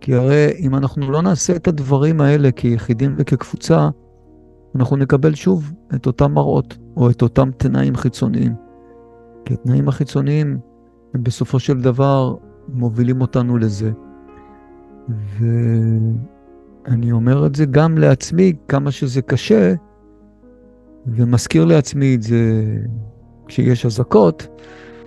כי 0.00 0.14
הרי 0.14 0.52
אם 0.58 0.74
אנחנו 0.74 1.10
לא 1.10 1.22
נעשה 1.22 1.56
את 1.56 1.68
הדברים 1.68 2.20
האלה 2.20 2.50
כיחידים 2.52 3.14
וכקבוצה, 3.18 3.88
אנחנו 4.74 4.96
נקבל 4.96 5.34
שוב 5.34 5.72
את 5.94 6.06
אותם 6.06 6.32
מראות, 6.32 6.78
או 6.96 7.10
את 7.10 7.22
אותם 7.22 7.50
תנאים 7.56 7.96
חיצוניים. 7.96 8.54
כי 9.44 9.54
התנאים 9.54 9.88
החיצוניים 9.88 10.58
הם 11.14 11.22
בסופו 11.22 11.58
של 11.58 11.80
דבר 11.80 12.34
מובילים 12.68 13.20
אותנו 13.20 13.58
לזה. 13.58 13.92
ואני 15.38 17.12
אומר 17.12 17.46
את 17.46 17.54
זה 17.54 17.64
גם 17.64 17.98
לעצמי, 17.98 18.52
כמה 18.68 18.90
שזה 18.90 19.22
קשה, 19.22 19.74
ומזכיר 21.06 21.64
לעצמי 21.64 22.14
את 22.14 22.22
זה 22.22 22.74
כשיש 23.46 23.86
אזעקות, 23.86 24.48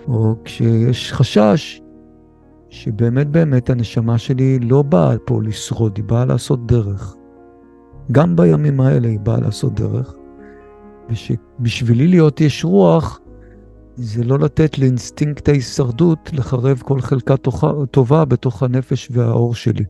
או 0.08 0.34
כשיש 0.44 1.12
חשש, 1.12 1.82
שבאמת 2.68 3.28
באמת 3.28 3.70
הנשמה 3.70 4.18
שלי 4.18 4.58
לא 4.58 4.82
באה 4.82 5.18
פה 5.24 5.42
לשרוד, 5.42 5.96
היא 5.96 6.04
באה 6.04 6.24
לעשות 6.24 6.66
דרך. 6.66 7.16
גם 8.12 8.36
בימים 8.36 8.80
האלה 8.80 9.08
היא 9.08 9.20
באה 9.20 9.40
לעשות 9.40 9.74
דרך, 9.74 10.14
ושבשבילי 11.10 12.08
להיות 12.08 12.40
יש 12.40 12.64
רוח, 12.64 13.20
זה 13.96 14.24
לא 14.24 14.38
לתת 14.38 14.78
לאינסטינקט 14.78 15.48
ההישרדות 15.48 16.30
לחרב 16.32 16.82
כל 16.84 17.00
חלקה 17.00 17.34
טובה 17.90 18.24
בתוך 18.24 18.62
הנפש 18.62 19.08
והאור 19.12 19.54
שלי. 19.54 19.84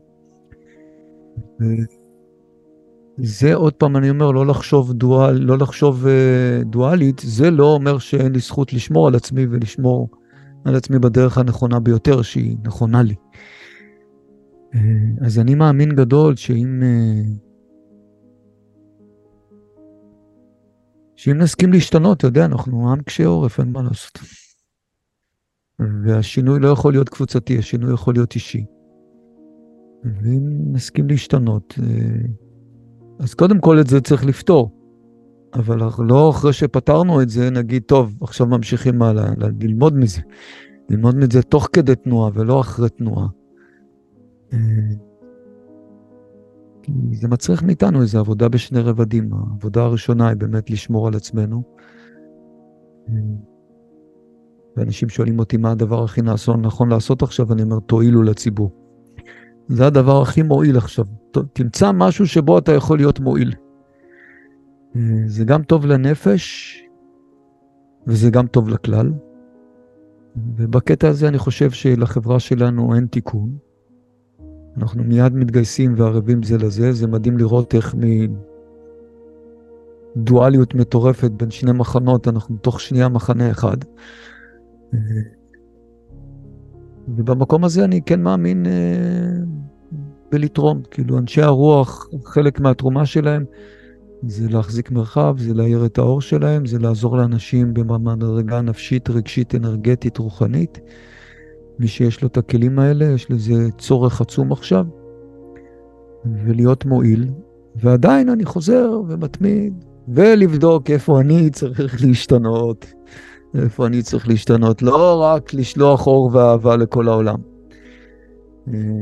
זה 3.17 3.53
עוד 3.53 3.73
פעם 3.73 3.97
אני 3.97 4.09
אומר, 4.09 4.31
לא 4.31 4.45
לחשוב, 4.45 4.93
דואל, 4.93 5.37
לא 5.39 5.57
לחשוב 5.57 6.05
uh, 6.05 6.65
דואלית, 6.65 7.21
זה 7.25 7.51
לא 7.51 7.73
אומר 7.73 7.97
שאין 7.97 8.31
לי 8.31 8.39
זכות 8.39 8.73
לשמור 8.73 9.07
על 9.07 9.15
עצמי 9.15 9.45
ולשמור 9.49 10.09
על 10.65 10.75
עצמי 10.75 10.99
בדרך 10.99 11.37
הנכונה 11.37 11.79
ביותר, 11.79 12.21
שהיא 12.21 12.57
נכונה 12.63 13.03
לי. 13.03 13.15
Uh, 14.73 14.77
אז 15.21 15.39
אני 15.39 15.55
מאמין 15.55 15.95
גדול 15.95 16.35
שאם... 16.35 16.81
Uh, 16.81 17.52
שאם 21.23 21.37
נסכים 21.37 21.73
להשתנות, 21.73 22.17
אתה 22.17 22.27
יודע, 22.27 22.45
אנחנו 22.45 22.91
עם 22.91 23.01
קשה 23.01 23.25
עורף, 23.25 23.59
אין 23.59 23.71
מה 23.71 23.81
לעשות. 23.81 24.19
והשינוי 25.79 26.59
לא 26.59 26.67
יכול 26.67 26.93
להיות 26.93 27.09
קבוצתי, 27.09 27.57
השינוי 27.57 27.93
יכול 27.93 28.13
להיות 28.13 28.35
אישי. 28.35 28.65
ואם 30.03 30.73
נסכים 30.73 31.07
להשתנות, 31.07 31.79
אז 33.19 33.33
קודם 33.33 33.59
כל 33.59 33.79
את 33.79 33.87
זה 33.87 34.01
צריך 34.01 34.25
לפתור. 34.25 34.71
אבל 35.53 35.79
לא 35.99 36.29
אחרי 36.29 36.53
שפתרנו 36.53 37.21
את 37.21 37.29
זה, 37.29 37.49
נגיד, 37.49 37.83
טוב, 37.83 38.17
עכשיו 38.21 38.47
ממשיכים 38.47 39.01
הלאה, 39.01 39.29
ללמוד 39.59 39.97
מזה. 39.97 40.21
ללמוד 40.89 41.15
מזה 41.15 41.41
תוך 41.41 41.67
כדי 41.73 41.95
תנועה 41.95 42.31
ולא 42.33 42.61
אחרי 42.61 42.89
תנועה. 42.89 43.27
זה 47.11 47.27
מצריך 47.27 47.63
מאיתנו 47.63 48.01
איזו 48.01 48.19
עבודה 48.19 48.49
בשני 48.49 48.79
רבדים. 48.79 49.33
העבודה 49.33 49.83
הראשונה 49.83 50.27
היא 50.27 50.37
באמת 50.37 50.69
לשמור 50.69 51.07
על 51.07 51.15
עצמנו. 51.15 51.63
ואנשים 54.77 55.09
שואלים 55.09 55.39
אותי 55.39 55.57
מה 55.57 55.71
הדבר 55.71 56.03
הכי 56.03 56.21
נכון 56.61 56.89
לעשות 56.89 57.21
עכשיו, 57.21 57.53
אני 57.53 57.63
אומר, 57.63 57.79
תועילו 57.79 58.23
לציבור. 58.23 58.71
זה 59.67 59.87
הדבר 59.87 60.21
הכי 60.21 60.41
מועיל 60.41 60.77
עכשיו. 60.77 61.05
תמצא 61.53 61.91
משהו 61.91 62.27
שבו 62.27 62.57
אתה 62.57 62.71
יכול 62.71 62.97
להיות 62.97 63.19
מועיל. 63.19 63.53
זה 65.25 65.45
גם 65.45 65.63
טוב 65.63 65.85
לנפש, 65.85 66.77
וזה 68.07 68.29
גם 68.29 68.47
טוב 68.47 68.69
לכלל. 68.69 69.13
ובקטע 70.57 71.07
הזה 71.07 71.27
אני 71.27 71.37
חושב 71.37 71.71
שלחברה 71.71 72.39
שלנו 72.39 72.95
אין 72.95 73.05
תיקון. 73.05 73.57
אנחנו 74.77 75.03
מיד 75.03 75.33
מתגייסים 75.33 75.93
וערבים 75.97 76.43
זה 76.43 76.57
לזה, 76.57 76.93
זה 76.93 77.07
מדהים 77.07 77.37
לראות 77.37 77.75
איך 77.75 77.95
מדואליות 80.15 80.75
מטורפת 80.75 81.31
בין 81.31 81.51
שני 81.51 81.71
מחנות, 81.71 82.27
אנחנו 82.27 82.55
תוך 82.57 82.81
שנייה 82.81 83.09
מחנה 83.09 83.51
אחד. 83.51 83.77
ובמקום 87.07 87.63
הזה 87.63 87.83
אני 87.83 88.01
כן 88.01 88.21
מאמין 88.21 88.65
אה, 88.65 88.71
בלתרום, 90.31 90.81
כאילו 90.91 91.17
אנשי 91.17 91.41
הרוח, 91.41 92.07
חלק 92.25 92.59
מהתרומה 92.59 93.05
שלהם 93.05 93.45
זה 94.27 94.49
להחזיק 94.49 94.91
מרחב, 94.91 95.35
זה 95.37 95.53
להאיר 95.53 95.85
את 95.85 95.97
האור 95.97 96.21
שלהם, 96.21 96.65
זה 96.65 96.79
לעזור 96.79 97.17
לאנשים 97.17 97.73
במדרגה 97.73 98.61
נפשית, 98.61 99.09
רגשית, 99.09 99.55
אנרגטית, 99.55 100.17
רוחנית. 100.17 100.79
מי 101.79 101.87
שיש 101.87 102.21
לו 102.21 102.27
את 102.27 102.37
הכלים 102.37 102.79
האלה, 102.79 103.05
יש 103.05 103.31
לזה 103.31 103.67
צורך 103.77 104.21
עצום 104.21 104.51
עכשיו, 104.51 104.85
ולהיות 106.45 106.85
מועיל. 106.85 107.29
ועדיין 107.75 108.29
אני 108.29 108.45
חוזר 108.45 109.01
ומתמיד, 109.07 109.85
ולבדוק 110.07 110.89
איפה 110.89 111.19
אני 111.19 111.49
צריך 111.49 112.03
להשתנות, 112.05 112.93
איפה 113.55 113.87
אני 113.87 114.01
צריך 114.01 114.27
להשתנות, 114.27 114.81
לא 114.81 115.21
רק 115.21 115.53
לשלוח 115.53 116.07
אור 116.07 116.29
ואהבה 116.33 116.77
לכל 116.77 117.07
העולם. 117.07 117.39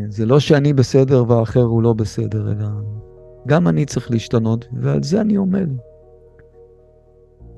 זה 0.09 0.25
לא 0.25 0.39
שאני 0.39 0.73
בסדר 0.73 1.23
והאחר 1.27 1.61
הוא 1.61 1.83
לא 1.83 1.93
בסדר, 1.93 2.51
אלא 2.51 2.67
גם 3.47 3.67
אני 3.67 3.85
צריך 3.85 4.11
להשתנות, 4.11 4.67
ועל 4.73 5.03
זה 5.03 5.21
אני 5.21 5.35
עומד. 5.35 5.69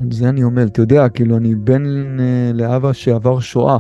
על 0.02 0.12
זה 0.12 0.30
אני 0.30 0.42
עומד. 0.42 0.66
אתה 0.66 0.82
יודע, 0.82 1.10
כאילו, 1.10 1.38
אני 1.38 1.56
בן 1.56 1.84
אה, 2.20 2.52
לאבא 2.54 2.94
שעבר 2.94 3.40
שואה. 3.40 3.78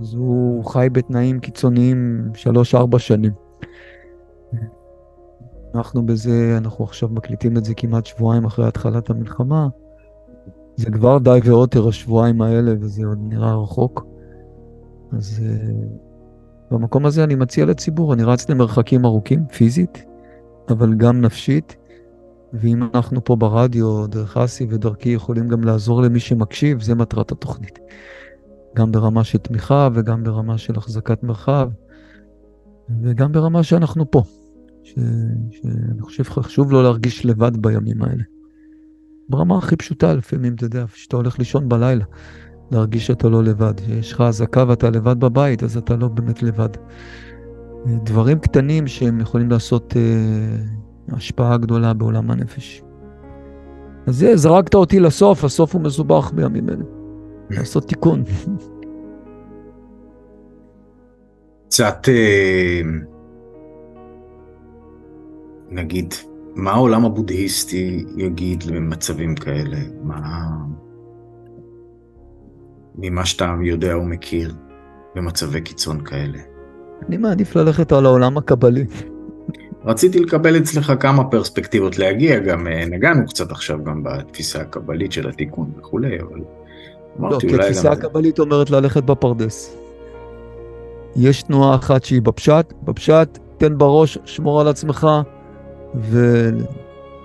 אז 0.00 0.14
הוא 0.14 0.64
חי 0.64 0.88
בתנאים 0.92 1.40
קיצוניים 1.40 2.30
שלוש-ארבע 2.34 2.98
שנים. 2.98 3.32
אנחנו 5.74 6.06
בזה, 6.06 6.54
אנחנו 6.58 6.84
עכשיו 6.84 7.08
מקליטים 7.08 7.56
את 7.56 7.64
זה 7.64 7.74
כמעט 7.74 8.06
שבועיים 8.06 8.44
אחרי 8.44 8.66
התחלת 8.66 9.10
המלחמה. 9.10 9.68
זה 10.76 10.90
כבר 10.90 11.18
די 11.18 11.38
ועותר 11.44 11.88
השבועיים 11.88 12.42
האלה, 12.42 12.72
וזה 12.80 13.06
עוד 13.06 13.18
נראה 13.20 13.62
רחוק. 13.62 14.06
אז 15.12 15.42
uh, 15.42 16.74
במקום 16.74 17.06
הזה 17.06 17.24
אני 17.24 17.34
מציע 17.34 17.64
לציבור, 17.64 18.14
אני 18.14 18.22
רץ 18.22 18.48
למרחקים 18.48 19.04
ארוכים, 19.04 19.46
פיזית, 19.46 20.04
אבל 20.68 20.94
גם 20.94 21.20
נפשית. 21.20 21.76
ואם 22.52 22.82
אנחנו 22.94 23.24
פה 23.24 23.36
ברדיו, 23.36 24.06
דרך 24.06 24.36
אסי 24.36 24.66
ודרכי, 24.70 25.08
יכולים 25.08 25.48
גם 25.48 25.64
לעזור 25.64 26.02
למי 26.02 26.20
שמקשיב, 26.20 26.82
זה 26.82 26.94
מטרת 26.94 27.32
התוכנית. 27.32 27.78
גם 28.76 28.92
ברמה 28.92 29.24
של 29.24 29.38
תמיכה 29.38 29.88
וגם 29.94 30.24
ברמה 30.24 30.58
של 30.58 30.76
החזקת 30.76 31.22
מרחב, 31.22 31.70
וגם 33.02 33.32
ברמה 33.32 33.62
שאנחנו 33.62 34.10
פה. 34.10 34.22
ש... 34.82 34.94
שאני 35.50 36.00
חושב 36.00 36.22
חשוב 36.22 36.72
לא 36.72 36.82
להרגיש 36.82 37.26
לבד 37.26 37.56
בימים 37.56 38.02
האלה. 38.02 38.22
ברמה 39.28 39.58
הכי 39.58 39.76
פשוטה 39.76 40.14
לפעמים, 40.14 40.54
אתה 40.54 40.64
יודע, 40.64 40.84
כשאתה 40.92 41.16
הולך 41.16 41.38
לישון 41.38 41.68
בלילה, 41.68 42.04
להרגיש 42.70 43.06
שאתה 43.06 43.28
לא 43.28 43.44
לבד. 43.44 43.74
יש 43.88 44.12
לך 44.12 44.20
אזעקה 44.20 44.64
ואתה 44.68 44.90
לבד 44.90 45.20
בבית, 45.20 45.62
אז 45.62 45.76
אתה 45.76 45.96
לא 45.96 46.08
באמת 46.08 46.42
לבד. 46.42 46.68
דברים 47.86 48.38
קטנים 48.38 48.86
שהם 48.86 49.20
יכולים 49.20 49.50
לעשות 49.50 49.94
אה, 49.96 51.16
השפעה 51.16 51.56
גדולה 51.56 51.94
בעולם 51.94 52.30
הנפש. 52.30 52.82
אז 54.06 54.16
זה, 54.16 54.36
זרקת 54.36 54.74
אותי 54.74 55.00
לסוף, 55.00 55.44
הסוף 55.44 55.74
הוא 55.74 55.82
מסובך 55.82 56.32
בימים 56.34 56.68
אלה. 56.68 56.99
לעשות 57.50 57.88
תיקון. 57.88 58.22
קצת, 61.68 62.08
אה, 62.08 62.80
נגיד, 65.70 66.14
מה 66.54 66.72
העולם 66.72 67.04
הבודהיסטי 67.04 68.04
יגיד 68.16 68.64
במצבים 68.72 69.34
כאלה? 69.34 69.78
מה... 70.02 70.48
ממה 72.94 73.24
שאתה 73.26 73.54
יודע 73.64 73.98
ומכיר 73.98 74.54
במצבי 75.14 75.60
קיצון 75.60 76.04
כאלה? 76.04 76.38
אני 77.08 77.16
מעדיף 77.16 77.56
ללכת 77.56 77.92
על 77.92 78.06
העולם 78.06 78.38
הקבלי. 78.38 78.86
רציתי 79.84 80.20
לקבל 80.20 80.56
אצלך 80.56 80.92
כמה 81.00 81.24
פרספקטיבות 81.24 81.98
להגיע, 81.98 82.38
גם 82.38 82.66
אה, 82.66 82.84
נגענו 82.86 83.26
קצת 83.26 83.50
עכשיו 83.50 83.84
גם 83.84 84.02
בתפיסה 84.02 84.60
הקבלית 84.60 85.12
של 85.12 85.28
התיקון 85.28 85.72
וכולי, 85.78 86.20
אבל 86.20 86.40
לא, 87.20 87.38
כי 87.40 87.54
התפיסה 87.54 87.92
הקבלית 87.92 88.38
אומרת 88.38 88.70
ללכת 88.70 89.04
בפרדס. 89.04 89.76
יש 91.16 91.42
תנועה 91.42 91.74
אחת 91.74 92.04
שהיא 92.04 92.22
בפשט, 92.22 92.72
בפשט, 92.82 93.38
תן 93.58 93.78
בראש, 93.78 94.18
שמור 94.24 94.60
על 94.60 94.68
עצמך, 94.68 95.06
ו... 95.94 96.48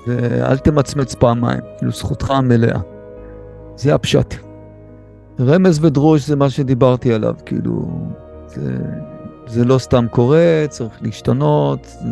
ואל 0.08 0.58
תמצמץ 0.58 1.16
פעמיים, 1.16 1.62
כאילו 1.78 1.92
זכותך 1.92 2.32
המלאה. 2.32 2.80
זה 3.76 3.96
הפשט. 3.96 4.34
רמז 5.40 5.86
ודרוש 5.86 6.28
זה 6.28 6.36
מה 6.36 6.50
שדיברתי 6.50 7.14
עליו, 7.14 7.36
כאילו, 7.46 7.86
זה, 8.48 8.78
זה 9.48 9.66
לא 9.66 9.78
סתם 9.78 10.06
קורה, 10.12 10.66
צריך 10.70 10.94
להשתנות, 11.02 11.86
זה, 11.86 12.10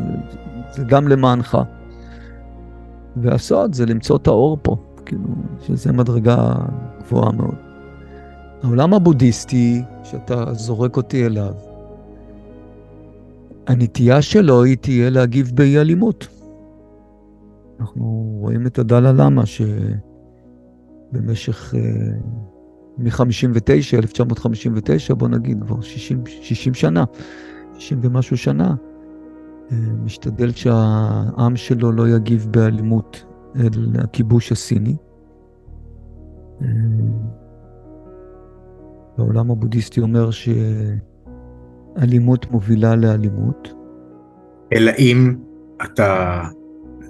זה 0.72 0.84
גם 0.84 1.08
למענך. 1.08 1.58
והסוד 3.16 3.74
זה 3.74 3.86
למצוא 3.86 4.18
את 4.18 4.28
האור 4.28 4.58
פה, 4.62 4.76
כאילו, 5.06 5.30
שזה 5.68 5.92
מדרגה 5.92 6.54
גבוהה 7.00 7.32
מאוד. 7.32 7.73
העולם 8.64 8.94
הבודהיסטי, 8.94 9.82
שאתה 10.04 10.54
זורק 10.54 10.98
אותי 10.98 11.26
אליו, 11.26 11.54
הנטייה 13.68 14.22
שלו 14.22 14.64
היא 14.64 14.78
תהיה 14.78 15.10
להגיב 15.10 15.52
באי 15.54 15.78
אלימות. 15.78 16.28
אנחנו 17.80 18.36
רואים 18.40 18.68
את 18.68 18.80
הדלה 18.80 19.12
למה 19.12 19.44
שבמשך, 21.12 21.74
uh, 21.74 21.78
מ-59, 22.98 23.98
1959, 23.98 25.14
בוא 25.14 25.28
נגיד, 25.28 25.64
כבר 25.64 25.82
60, 25.82 26.24
60 26.26 26.74
שנה, 26.74 27.04
60 27.78 28.00
ומשהו 28.02 28.38
שנה, 28.38 28.76
uh, 28.76 29.74
משתדל 30.04 30.52
שהעם 30.52 31.56
שלו 31.56 31.92
לא 31.92 32.10
יגיב 32.10 32.48
באלימות 32.52 33.24
אל 33.56 33.94
הכיבוש 34.04 34.52
הסיני. 34.52 34.96
העולם 39.18 39.52
הבודהיסטי 39.52 40.02
אומר 40.02 40.30
שאלימות 41.98 42.52
מובילה 42.52 42.96
לאלימות. 42.96 43.74
אלא 44.74 44.92
אם 45.00 45.36
אתה 45.84 46.42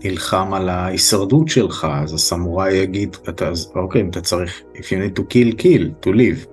נלחם 0.04 0.54
על 0.54 0.70
ההישרדות 0.70 1.48
שלך, 1.48 1.88
אז 1.92 2.14
הסמוראי 2.14 2.74
יגיד, 2.74 3.18
אתה, 3.30 3.50
אוקיי, 3.76 4.02
אם 4.02 4.10
אתה 4.10 4.22
צריך, 4.22 4.62
if 4.76 4.80
you 4.80 4.82
need 4.82 5.20
to 5.20 5.22
kill, 5.22 5.56
kill, 5.62 6.06
to 6.06 6.10
live. 6.10 6.48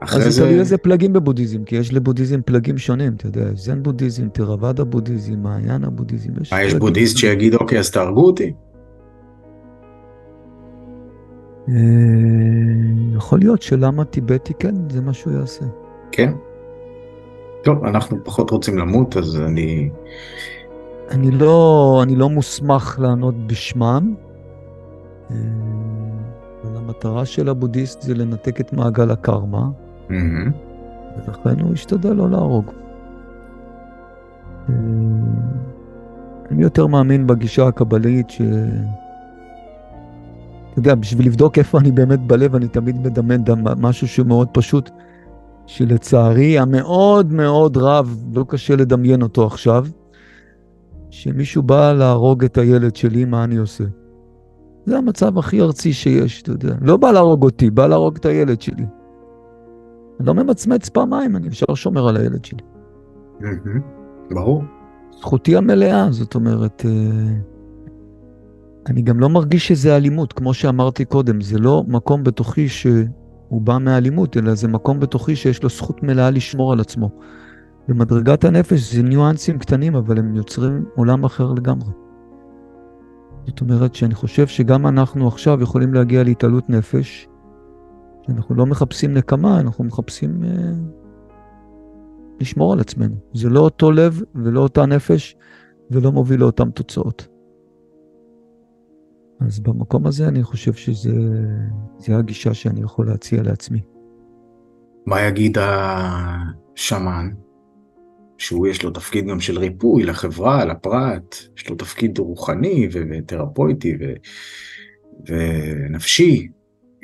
אחרי 0.00 0.24
אז 0.24 0.34
זה... 0.34 0.42
תלוי 0.42 0.58
איזה 0.58 0.78
פלגים 0.78 1.12
בבודהיזם, 1.12 1.64
כי 1.64 1.76
יש 1.76 1.92
לבודהיזם 1.92 2.40
פלגים 2.44 2.78
שונים, 2.78 3.12
אתה 3.12 3.26
יודע, 3.26 3.54
זן 3.54 3.82
בודהיזם, 3.82 4.28
תרוואדה 4.28 4.84
בודהיזם, 4.84 5.42
מעיין 5.42 5.84
הבודהיזם, 5.84 6.30
יש... 6.42 6.52
מה, 6.52 6.62
יש 6.62 6.74
בודהיסט 6.74 7.16
שיגיד, 7.16 7.54
אוקיי, 7.54 7.78
אז 7.78 7.90
תהרגו 7.90 8.26
אותי? 8.26 8.52
יכול 13.16 13.38
להיות 13.38 13.62
שלמה 13.62 14.04
טיבטי 14.04 14.54
כן, 14.54 14.74
זה 14.90 15.00
מה 15.00 15.12
שהוא 15.12 15.32
יעשה. 15.32 15.64
כן? 16.12 16.32
טוב, 17.62 17.84
אנחנו 17.84 18.16
פחות 18.24 18.50
רוצים 18.50 18.78
למות, 18.78 19.16
אז 19.16 19.40
אני... 19.40 19.90
אני 21.10 21.30
לא, 21.30 22.00
אני 22.02 22.16
לא 22.16 22.30
מוסמך 22.30 22.98
לענות 23.02 23.46
בשמם, 23.46 24.14
אה, 25.30 25.36
אבל 26.64 26.76
המטרה 26.76 27.26
של 27.26 27.48
הבודהיסט 27.48 28.02
זה 28.02 28.14
לנתק 28.14 28.60
את 28.60 28.72
מעגל 28.72 29.10
הקרמה, 29.10 29.68
mm-hmm. 30.08 30.12
ולכן 31.16 31.60
הוא 31.60 31.72
השתדל 31.72 32.12
לא 32.12 32.30
להרוג. 32.30 32.70
אה, 34.68 34.74
אני 36.50 36.62
יותר 36.62 36.86
מאמין 36.86 37.26
בגישה 37.26 37.66
הקבלית 37.66 38.30
ש... 38.30 38.42
אתה 40.70 40.78
יודע, 40.78 40.94
בשביל 40.94 41.26
לבדוק 41.26 41.58
איפה 41.58 41.78
אני 41.78 41.92
באמת 41.92 42.20
בלב, 42.20 42.54
אני 42.54 42.68
תמיד 42.68 43.00
מדמיין 43.00 43.44
משהו 43.78 44.08
שהוא 44.08 44.26
מאוד 44.26 44.48
פשוט, 44.52 44.90
שלצערי 45.66 46.58
המאוד 46.58 47.32
מאוד 47.32 47.76
רב, 47.76 48.24
לא 48.34 48.44
קשה 48.48 48.76
לדמיין 48.76 49.22
אותו 49.22 49.46
עכשיו, 49.46 49.86
שמישהו 51.10 51.62
בא 51.62 51.92
להרוג 51.92 52.44
את 52.44 52.58
הילד 52.58 52.96
שלי, 52.96 53.24
מה 53.24 53.44
אני 53.44 53.56
עושה? 53.56 53.84
זה 54.86 54.98
המצב 54.98 55.38
הכי 55.38 55.60
ארצי 55.60 55.92
שיש, 55.92 56.42
אתה 56.42 56.50
יודע. 56.50 56.74
לא 56.80 56.96
בא 56.96 57.10
להרוג 57.10 57.42
אותי, 57.42 57.70
בא 57.70 57.86
להרוג 57.86 58.16
את 58.16 58.26
הילד 58.26 58.60
שלי. 58.60 58.84
אני 60.20 60.26
לא 60.26 60.34
ממצמץ 60.34 60.88
פעמיים, 60.88 61.36
אני 61.36 61.46
ישר 61.48 61.74
שומר 61.74 62.08
על 62.08 62.16
הילד 62.16 62.44
שלי. 62.44 62.62
ברור. 64.30 64.62
זכותי 65.20 65.56
המלאה, 65.56 66.06
זאת 66.10 66.34
אומרת, 66.34 66.82
אה, 66.86 66.90
אני 68.86 69.02
גם 69.02 69.20
לא 69.20 69.28
מרגיש 69.28 69.68
שזה 69.68 69.96
אלימות, 69.96 70.32
כמו 70.32 70.54
שאמרתי 70.54 71.04
קודם, 71.04 71.40
זה 71.40 71.58
לא 71.58 71.84
מקום 71.88 72.24
בתוכי 72.24 72.68
שהוא 72.68 73.60
בא 73.62 73.78
מהאלימות, 73.78 74.36
אלא 74.36 74.54
זה 74.54 74.68
מקום 74.68 75.00
בתוכי 75.00 75.36
שיש 75.36 75.62
לו 75.62 75.68
זכות 75.68 76.02
מלאה 76.02 76.30
לשמור 76.30 76.72
על 76.72 76.80
עצמו. 76.80 77.10
במדרגת 77.88 78.44
הנפש 78.44 78.94
זה 78.94 79.02
ניואנסים 79.02 79.58
קטנים, 79.58 79.94
אבל 79.94 80.18
הם 80.18 80.36
יוצרים 80.36 80.84
עולם 80.94 81.24
אחר 81.24 81.52
לגמרי. 81.52 81.90
זאת 83.46 83.60
אומרת 83.60 83.94
שאני 83.94 84.14
חושב 84.14 84.46
שגם 84.46 84.86
אנחנו 84.86 85.28
עכשיו 85.28 85.62
יכולים 85.62 85.94
להגיע 85.94 86.24
להתעלות 86.24 86.70
נפש, 86.70 87.28
אנחנו 88.28 88.54
לא 88.54 88.66
מחפשים 88.66 89.14
נקמה, 89.14 89.60
אנחנו 89.60 89.84
מחפשים 89.84 90.44
אה, 90.44 90.72
לשמור 92.40 92.72
על 92.72 92.80
עצמנו. 92.80 93.14
זה 93.34 93.48
לא 93.48 93.60
אותו 93.60 93.92
לב 93.92 94.22
ולא 94.34 94.60
אותה 94.60 94.86
נפש 94.86 95.36
ולא 95.90 96.12
מוביל 96.12 96.40
לאותן 96.40 96.70
תוצאות. 96.70 97.28
אז 99.40 99.60
במקום 99.60 100.06
הזה 100.06 100.28
אני 100.28 100.42
חושב 100.42 100.72
שזה 100.72 102.18
הגישה 102.18 102.54
שאני 102.54 102.80
יכול 102.80 103.06
להציע 103.06 103.42
לעצמי. 103.42 103.80
מה 105.06 105.20
יגיד 105.20 105.58
השאמן? 105.60 107.30
שהוא 108.38 108.68
יש 108.68 108.82
לו 108.82 108.90
תפקיד 108.90 109.26
גם 109.26 109.40
של 109.40 109.58
ריפוי 109.58 110.02
לחברה, 110.02 110.64
לפרט, 110.64 111.36
יש 111.56 111.68
לו 111.68 111.76
תפקיד 111.76 112.18
רוחני 112.18 112.88
ותרפויטי 112.92 113.96
ו... 114.00 114.04
ונפשי. 115.26 116.48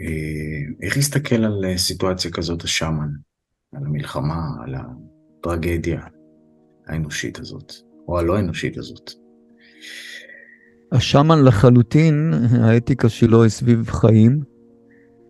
אה, 0.00 0.86
איך 0.86 0.96
יסתכל 0.96 1.44
על 1.44 1.64
סיטואציה 1.76 2.30
כזאת 2.30 2.62
השאמן? 2.62 3.08
על 3.72 3.86
המלחמה, 3.86 4.42
על 4.64 4.74
הטרגדיה 4.74 6.00
האנושית 6.86 7.38
הזאת, 7.38 7.72
או 8.08 8.18
הלא 8.18 8.38
אנושית 8.38 8.78
הזאת. 8.78 9.25
השאמן 10.96 11.44
לחלוטין, 11.44 12.34
האתיקה 12.60 13.08
שלו 13.08 13.42
היא 13.42 13.50
סביב 13.50 13.90
חיים, 13.90 14.40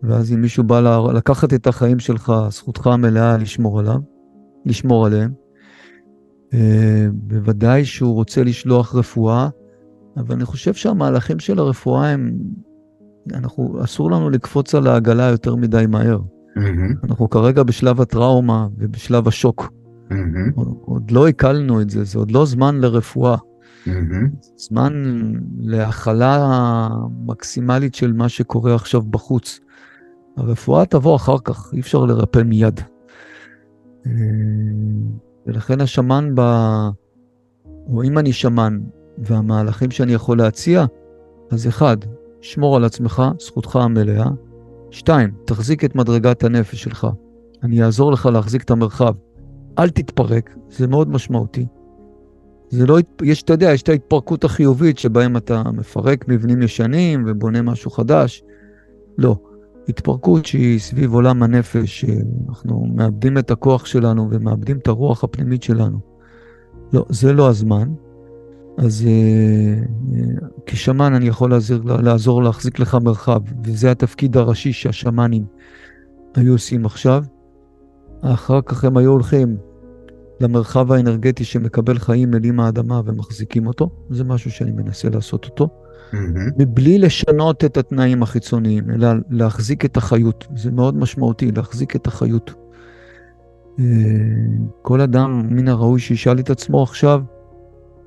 ואז 0.03 0.33
אם 0.33 0.41
מישהו 0.41 0.63
בא 0.63 0.99
לקחת 1.13 1.53
את 1.53 1.67
החיים 1.67 1.99
שלך, 1.99 2.33
זכותך 2.49 2.87
המלאה 2.87 3.37
לשמור 3.37 3.79
עליו, 3.79 3.99
לשמור 4.65 5.05
עליהם. 5.05 5.31
אה, 6.53 7.05
בוודאי 7.13 7.85
שהוא 7.85 8.13
רוצה 8.13 8.43
לשלוח 8.43 8.95
רפואה, 8.95 9.49
אבל 10.17 10.35
אני 10.35 10.45
חושב 10.45 10.73
שהמהלכים 10.73 11.39
של 11.39 11.59
הרפואה 11.59 12.09
הם, 12.09 12.31
אנחנו, 13.33 13.83
אסור 13.83 14.11
לנו 14.11 14.29
לקפוץ 14.29 14.75
על 14.75 14.87
העגלה 14.87 15.23
יותר 15.23 15.55
מדי 15.55 15.85
מהר. 15.87 16.19
Mm-hmm. 16.19 17.07
אנחנו 17.07 17.29
כרגע 17.29 17.63
בשלב 17.63 18.01
הטראומה 18.01 18.67
ובשלב 18.77 19.27
השוק. 19.27 19.69
Mm-hmm. 20.09 20.15
עוד, 20.55 20.67
עוד 20.81 21.11
לא 21.11 21.27
עיכלנו 21.27 21.81
את 21.81 21.89
זה, 21.89 22.03
זה 22.03 22.19
עוד 22.19 22.31
לא 22.31 22.45
זמן 22.45 22.75
לרפואה. 22.81 23.37
זמן 24.57 24.93
להכלה 25.59 26.89
מקסימלית 27.25 27.95
של 27.95 28.13
מה 28.13 28.29
שקורה 28.29 28.75
עכשיו 28.75 29.01
בחוץ. 29.01 29.59
הרפואה 30.37 30.85
תבוא 30.85 31.15
אחר 31.15 31.37
כך, 31.43 31.73
אי 31.73 31.79
אפשר 31.79 32.05
לרפא 32.05 32.39
מיד. 32.39 32.79
אה, 34.05 34.11
ולכן 35.45 35.81
השמן 35.81 36.31
ב... 36.35 36.41
או 37.87 38.03
אם 38.03 38.17
אני 38.17 38.33
שמן, 38.33 38.79
והמהלכים 39.17 39.91
שאני 39.91 40.13
יכול 40.13 40.37
להציע, 40.37 40.85
אז 41.51 41.67
אחד, 41.67 41.97
שמור 42.41 42.75
על 42.75 42.83
עצמך, 42.83 43.23
זכותך 43.39 43.75
המלאה. 43.75 44.27
שתיים, 44.91 45.31
תחזיק 45.45 45.85
את 45.85 45.95
מדרגת 45.95 46.43
הנפש 46.43 46.83
שלך. 46.83 47.07
אני 47.63 47.83
אעזור 47.83 48.11
לך 48.11 48.25
להחזיק 48.25 48.63
את 48.63 48.71
המרחב. 48.71 49.13
אל 49.79 49.89
תתפרק, 49.89 50.55
זה 50.69 50.87
מאוד 50.87 51.09
משמעותי. 51.09 51.65
זה 52.69 52.85
לא, 52.85 52.97
יש, 53.21 53.43
אתה 53.43 53.53
יודע, 53.53 53.71
יש 53.73 53.81
את 53.81 53.89
ההתפרקות 53.89 54.43
החיובית 54.43 54.97
שבהם 54.97 55.37
אתה 55.37 55.63
מפרק 55.73 56.25
מבנים 56.27 56.61
ישנים 56.61 57.23
ובונה 57.27 57.61
משהו 57.61 57.91
חדש. 57.91 58.43
לא. 59.17 59.35
התפרקות 59.89 60.45
שהיא 60.45 60.79
סביב 60.79 61.13
עולם 61.13 61.43
הנפש, 61.43 62.05
שאנחנו 62.05 62.85
מאבדים 62.95 63.37
את 63.37 63.51
הכוח 63.51 63.85
שלנו 63.85 64.27
ומאבדים 64.31 64.77
את 64.77 64.87
הרוח 64.87 65.23
הפנימית 65.23 65.63
שלנו. 65.63 65.99
לא, 66.93 67.05
זה 67.09 67.33
לא 67.33 67.49
הזמן. 67.49 67.89
אז 68.77 69.07
אה, 69.07 69.83
אה, 70.13 70.47
כשמן 70.65 71.13
אני 71.13 71.27
יכול 71.27 71.49
לעזור, 71.49 71.79
לעזור 71.85 72.43
להחזיק 72.43 72.79
לך 72.79 72.97
מרחב, 73.03 73.41
וזה 73.63 73.91
התפקיד 73.91 74.37
הראשי 74.37 74.73
שהשמנים 74.73 75.45
היו 76.35 76.53
עושים 76.53 76.85
עכשיו. 76.85 77.23
אחר 78.21 78.61
כך 78.61 78.83
הם 78.83 78.97
היו 78.97 79.11
הולכים 79.11 79.57
למרחב 80.41 80.91
האנרגטי 80.91 81.43
שמקבל 81.43 81.99
חיים 81.99 82.33
אלים 82.33 82.59
האדמה 82.59 83.01
ומחזיקים 83.05 83.67
אותו, 83.67 83.89
זה 84.09 84.23
משהו 84.23 84.51
שאני 84.51 84.71
מנסה 84.71 85.09
לעשות 85.09 85.45
אותו. 85.45 85.69
Mm-hmm. 86.11 86.15
מבלי 86.57 86.97
לשנות 86.97 87.65
את 87.65 87.77
התנאים 87.77 88.23
החיצוניים, 88.23 88.89
אלא 88.91 89.07
להחזיק 89.29 89.85
את 89.85 89.97
החיות. 89.97 90.47
זה 90.55 90.71
מאוד 90.71 90.97
משמעותי, 90.97 91.51
להחזיק 91.51 91.95
את 91.95 92.07
החיות. 92.07 92.53
אה, 93.79 93.85
כל 94.81 95.01
אדם 95.01 95.47
מן 95.49 95.67
הראוי 95.67 95.99
שישאל 95.99 96.39
את 96.39 96.49
עצמו 96.49 96.83
עכשיו, 96.83 97.21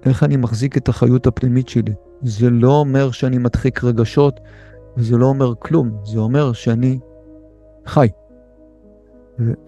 איך 0.05 0.23
אני 0.23 0.37
מחזיק 0.37 0.77
את 0.77 0.89
החיות 0.89 1.27
הפנימית 1.27 1.69
שלי. 1.69 1.93
זה 2.23 2.51
לא 2.51 2.73
אומר 2.73 3.11
שאני 3.11 3.39
מדחיק 3.39 3.85
רגשות, 3.85 4.41
וזה 4.97 5.17
לא 5.17 5.27
אומר 5.27 5.55
כלום, 5.59 5.91
זה 6.05 6.19
אומר 6.19 6.53
שאני 6.53 6.99
חי. 7.87 8.09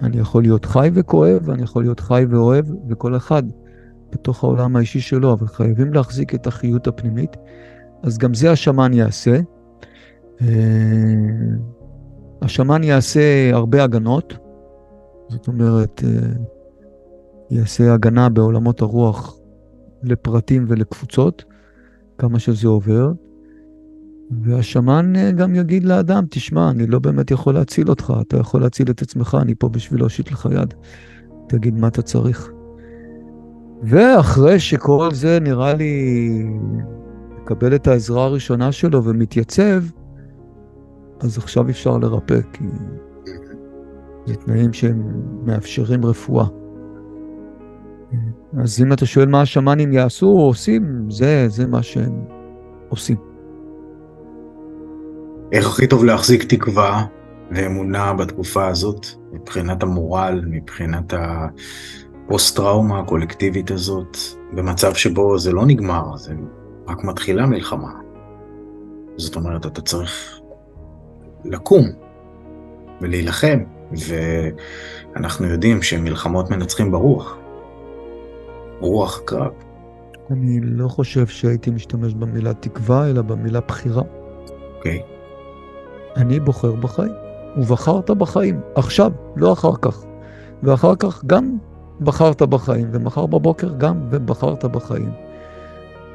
אני 0.03 0.19
יכול 0.19 0.43
להיות 0.43 0.65
חי 0.65 0.91
וכואב, 0.95 1.41
ואני 1.45 1.63
יכול 1.63 1.83
להיות 1.83 2.01
חי 2.01 2.27
ואוהב, 2.31 2.65
וכל 2.89 3.17
אחד 3.17 3.43
בתוך 4.13 4.45
העולם 4.45 4.77
האישי 4.77 5.01
שלו, 5.01 5.33
אבל 5.33 5.47
חייבים 5.47 5.93
להחזיק 5.93 6.35
את 6.35 6.47
החיות 6.47 6.87
הפנימית. 6.87 7.37
אז 8.03 8.19
גם 8.19 8.35
זה 8.35 8.51
השמן 8.51 8.93
יעשה. 8.93 9.41
אה, 10.41 10.47
השמן 12.43 12.85
יעשה 12.85 13.51
הרבה 13.53 13.85
הגנות, 13.85 14.39
זאת 15.29 15.49
אומרת, 15.49 16.03
אה, 16.05 16.29
יעשה 17.51 17.95
הגנה 17.95 18.29
בעולמות 18.29 18.83
הרוח 18.83 19.39
לפרטים 20.03 20.65
ולקבוצות, 20.69 21.45
כמה 22.19 22.39
שזה 22.39 22.69
עובר. 22.69 23.13
והשמן 24.41 25.17
אה, 25.17 25.31
גם 25.31 25.55
יגיד 25.55 25.85
לאדם, 25.85 26.25
תשמע, 26.31 26.71
אני 26.71 26.87
לא 26.87 26.99
באמת 26.99 27.31
יכול 27.31 27.55
להציל 27.55 27.91
אותך, 27.91 28.13
אתה 28.21 28.37
יכול 28.37 28.61
להציל 28.61 28.91
את 28.91 29.03
עצמך, 29.03 29.37
אני 29.43 29.55
פה 29.55 29.69
בשביל 29.69 30.01
להושיט 30.01 30.31
לך 30.31 30.49
יד. 30.53 30.75
תגיד 31.49 31.75
מה 31.75 31.89
אתה 31.89 32.03
צריך. 32.03 32.51
ואחרי 33.83 34.61
שכל 34.61 35.09
זה 35.13 35.39
נראה 35.41 35.75
לי 35.75 36.45
מקבל 37.43 37.75
את 37.75 37.87
העזרה 37.87 38.25
הראשונה 38.25 38.73
שלו 38.73 39.05
ומתייצב, 39.05 39.83
אז 41.21 41.39
עכשיו 41.39 41.71
אפשר 41.71 41.99
לרפא, 41.99 42.41
כי 42.53 42.65
זה 44.27 44.35
תנאים 44.35 44.73
שהם 44.73 45.03
מאפשרים 45.45 46.05
רפואה. 46.05 46.47
אז 48.59 48.81
אם 48.81 48.93
אתה 48.93 49.07
שואל 49.07 49.29
מה 49.29 49.41
השמאנים 49.41 49.93
יעשו 49.93 50.27
או 50.27 50.47
עושים, 50.47 51.11
זה, 51.11 51.49
זה 51.49 51.67
מה 51.67 51.83
שהם 51.83 52.25
עושים. 52.89 53.32
איך 55.53 55.67
הכי 55.67 55.87
טוב 55.87 56.05
להחזיק 56.05 56.45
תקווה 56.45 57.05
ואמונה 57.51 58.13
בתקופה 58.13 58.67
הזאת, 58.67 59.07
מבחינת 59.33 59.83
המורל, 59.83 60.45
מבחינת 60.47 61.15
הפוסט-טראומה 61.17 62.99
הקולקטיבית 62.99 63.71
הזאת, 63.71 64.17
במצב 64.53 64.95
שבו 64.95 65.39
זה 65.39 65.53
לא 65.53 65.67
נגמר, 65.67 66.17
זה 66.17 66.35
רק 66.89 67.05
מתחילה 67.05 67.47
מלחמה. 67.47 67.93
זאת 69.17 69.37
אומרת, 69.37 69.67
אתה 69.67 69.81
צריך 69.81 70.41
לקום 71.45 71.87
ולהילחם, 73.01 73.59
ואנחנו 75.17 75.47
יודעים 75.47 75.83
שמלחמות 75.83 76.51
מנצחים 76.51 76.91
ברוח. 76.91 77.37
רוח 78.81 79.21
קרב. 79.25 79.53
אני 80.31 80.61
לא 80.63 80.89
חושב 80.89 81.27
שהייתי 81.27 81.71
משתמש 81.71 82.15
במילה 82.15 82.55
תקווה, 82.55 83.11
אלא 83.11 83.23
במילה 83.23 83.61
בחירה. 83.61 84.03
אוקיי. 84.77 85.03
Okay. 85.09 85.12
אני 86.17 86.41
בוחר 86.41 86.73
בחיים, 86.73 87.13
ובחרת 87.57 88.11
בחיים, 88.11 88.61
עכשיו, 88.75 89.13
לא 89.37 89.53
אחר 89.53 89.77
כך. 89.83 90.05
ואחר 90.63 90.97
כך 90.97 91.25
גם 91.25 91.57
בחרת 92.01 92.43
בחיים, 92.43 92.89
ומחר 92.93 93.27
בבוקר 93.27 93.69
גם 93.79 94.01
ובחרת 94.11 94.65
בחיים. 94.65 95.13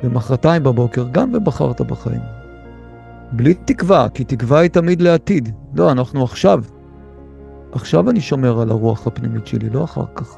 ומחרתיים 0.04 0.64
בבוקר 0.64 1.06
גם 1.12 1.32
ובחרת 1.34 1.82
בחיים. 1.82 2.22
בלי 3.32 3.54
תקווה, 3.54 4.10
כי 4.10 4.24
תקווה 4.24 4.60
היא 4.60 4.70
תמיד 4.70 5.02
לעתיד. 5.02 5.50
לא, 5.76 5.92
אנחנו 5.92 6.24
עכשיו. 6.24 6.64
עכשיו 7.72 8.10
אני 8.10 8.22
שומר 8.22 8.62
על 8.62 8.70
הרוח 8.70 9.08
הפנימית 9.08 9.48
שלי, 9.48 9.70
לא 9.70 9.84
אחר 9.84 10.06
כך. 10.16 10.38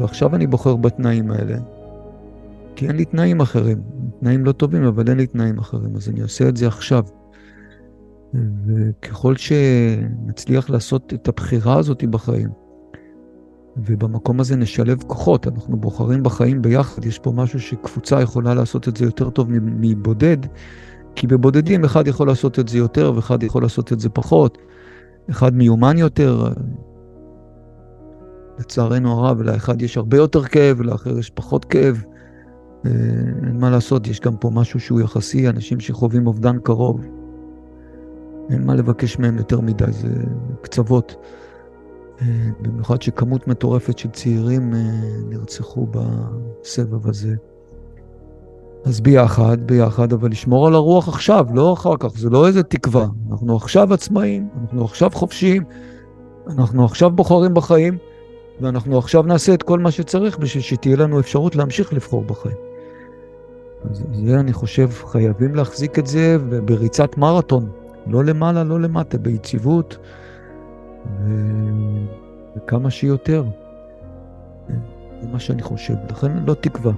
ועכשיו 0.00 0.34
אני 0.34 0.46
בוחר 0.46 0.76
בתנאים 0.76 1.30
האלה, 1.30 1.56
כי 2.76 2.88
אין 2.88 2.96
לי 2.96 3.04
תנאים 3.04 3.40
אחרים. 3.40 3.82
תנאים 4.20 4.44
לא 4.44 4.52
טובים, 4.52 4.84
אבל 4.84 5.08
אין 5.08 5.16
לי 5.16 5.26
תנאים 5.26 5.58
אחרים, 5.58 5.96
אז 5.96 6.08
אני 6.08 6.20
עושה 6.20 6.48
את 6.48 6.56
זה 6.56 6.66
עכשיו. 6.66 7.04
וככל 8.66 9.36
שנצליח 9.36 10.70
לעשות 10.70 11.14
את 11.14 11.28
הבחירה 11.28 11.78
הזאת 11.78 12.04
בחיים, 12.04 12.48
ובמקום 13.76 14.40
הזה 14.40 14.56
נשלב 14.56 15.02
כוחות, 15.06 15.46
אנחנו 15.46 15.76
בוחרים 15.76 16.22
בחיים 16.22 16.62
ביחד, 16.62 17.04
יש 17.04 17.18
פה 17.18 17.32
משהו 17.32 17.60
שקבוצה 17.60 18.22
יכולה 18.22 18.54
לעשות 18.54 18.88
את 18.88 18.96
זה 18.96 19.04
יותר 19.04 19.30
טוב 19.30 19.48
מבודד, 19.50 20.36
כי 21.14 21.26
בבודדים 21.26 21.84
אחד 21.84 22.06
יכול 22.06 22.26
לעשות 22.26 22.58
את 22.58 22.68
זה 22.68 22.78
יותר 22.78 23.12
ואחד 23.16 23.42
יכול 23.42 23.62
לעשות 23.62 23.92
את 23.92 24.00
זה 24.00 24.08
פחות, 24.08 24.58
אחד 25.30 25.54
מיומן 25.54 25.98
יותר, 25.98 26.52
לצערנו 28.58 29.12
הרב, 29.12 29.42
לאחד 29.42 29.82
יש 29.82 29.96
הרבה 29.96 30.16
יותר 30.16 30.44
כאב, 30.44 30.80
לאחר 30.80 31.18
יש 31.18 31.30
פחות 31.30 31.64
כאב. 31.64 32.04
אה, 32.86 32.90
אין 33.46 33.60
מה 33.60 33.70
לעשות, 33.70 34.06
יש 34.06 34.20
גם 34.20 34.36
פה 34.36 34.50
משהו 34.50 34.80
שהוא 34.80 35.00
יחסי, 35.00 35.48
אנשים 35.48 35.80
שחווים 35.80 36.26
אובדן 36.26 36.58
קרוב. 36.58 37.15
אין 38.50 38.66
מה 38.66 38.74
לבקש 38.74 39.18
מהם 39.18 39.38
יותר 39.38 39.60
מדי, 39.60 39.84
זה 39.90 40.08
קצוות. 40.62 41.16
אה, 42.22 42.26
במיוחד 42.60 43.02
שכמות 43.02 43.48
מטורפת 43.48 43.98
של 43.98 44.10
צעירים 44.10 44.74
אה, 44.74 44.78
נרצחו 45.28 45.86
בסבב 45.90 47.08
הזה. 47.08 47.34
אז 48.84 49.00
ביחד, 49.00 49.66
ביחד, 49.66 50.12
אבל 50.12 50.30
לשמור 50.30 50.66
על 50.66 50.74
הרוח 50.74 51.08
עכשיו, 51.08 51.46
לא 51.54 51.72
אחר 51.72 51.96
כך, 51.98 52.08
זה 52.18 52.30
לא 52.30 52.46
איזה 52.46 52.62
תקווה. 52.62 53.06
אנחנו 53.30 53.56
עכשיו 53.56 53.94
עצמאים, 53.94 54.48
אנחנו 54.60 54.84
עכשיו 54.84 55.10
חופשיים, 55.14 55.64
אנחנו 56.48 56.84
עכשיו 56.84 57.10
בוחרים 57.10 57.54
בחיים, 57.54 57.98
ואנחנו 58.60 58.98
עכשיו 58.98 59.22
נעשה 59.22 59.54
את 59.54 59.62
כל 59.62 59.78
מה 59.78 59.90
שצריך 59.90 60.38
בשביל 60.38 60.62
שתהיה 60.62 60.96
לנו 60.96 61.20
אפשרות 61.20 61.56
להמשיך 61.56 61.92
לבחור 61.92 62.24
בחיים. 62.24 62.56
אז 63.90 64.02
זה, 64.12 64.40
אני 64.40 64.52
חושב, 64.52 64.90
חייבים 64.90 65.54
להחזיק 65.54 65.98
את 65.98 66.06
זה 66.06 66.36
בריצת 66.64 67.16
מרתון, 67.16 67.68
לא 68.06 68.24
למעלה, 68.24 68.64
לא 68.64 68.80
למטה, 68.80 69.18
ביציבות. 69.18 69.98
וכמה 72.56 72.90
שיותר. 72.90 73.44
זה 75.22 75.28
מה 75.32 75.40
שאני 75.40 75.62
חושב, 75.62 75.94
לכן 76.10 76.32
לא 76.46 76.54
תקווה. 76.54 76.92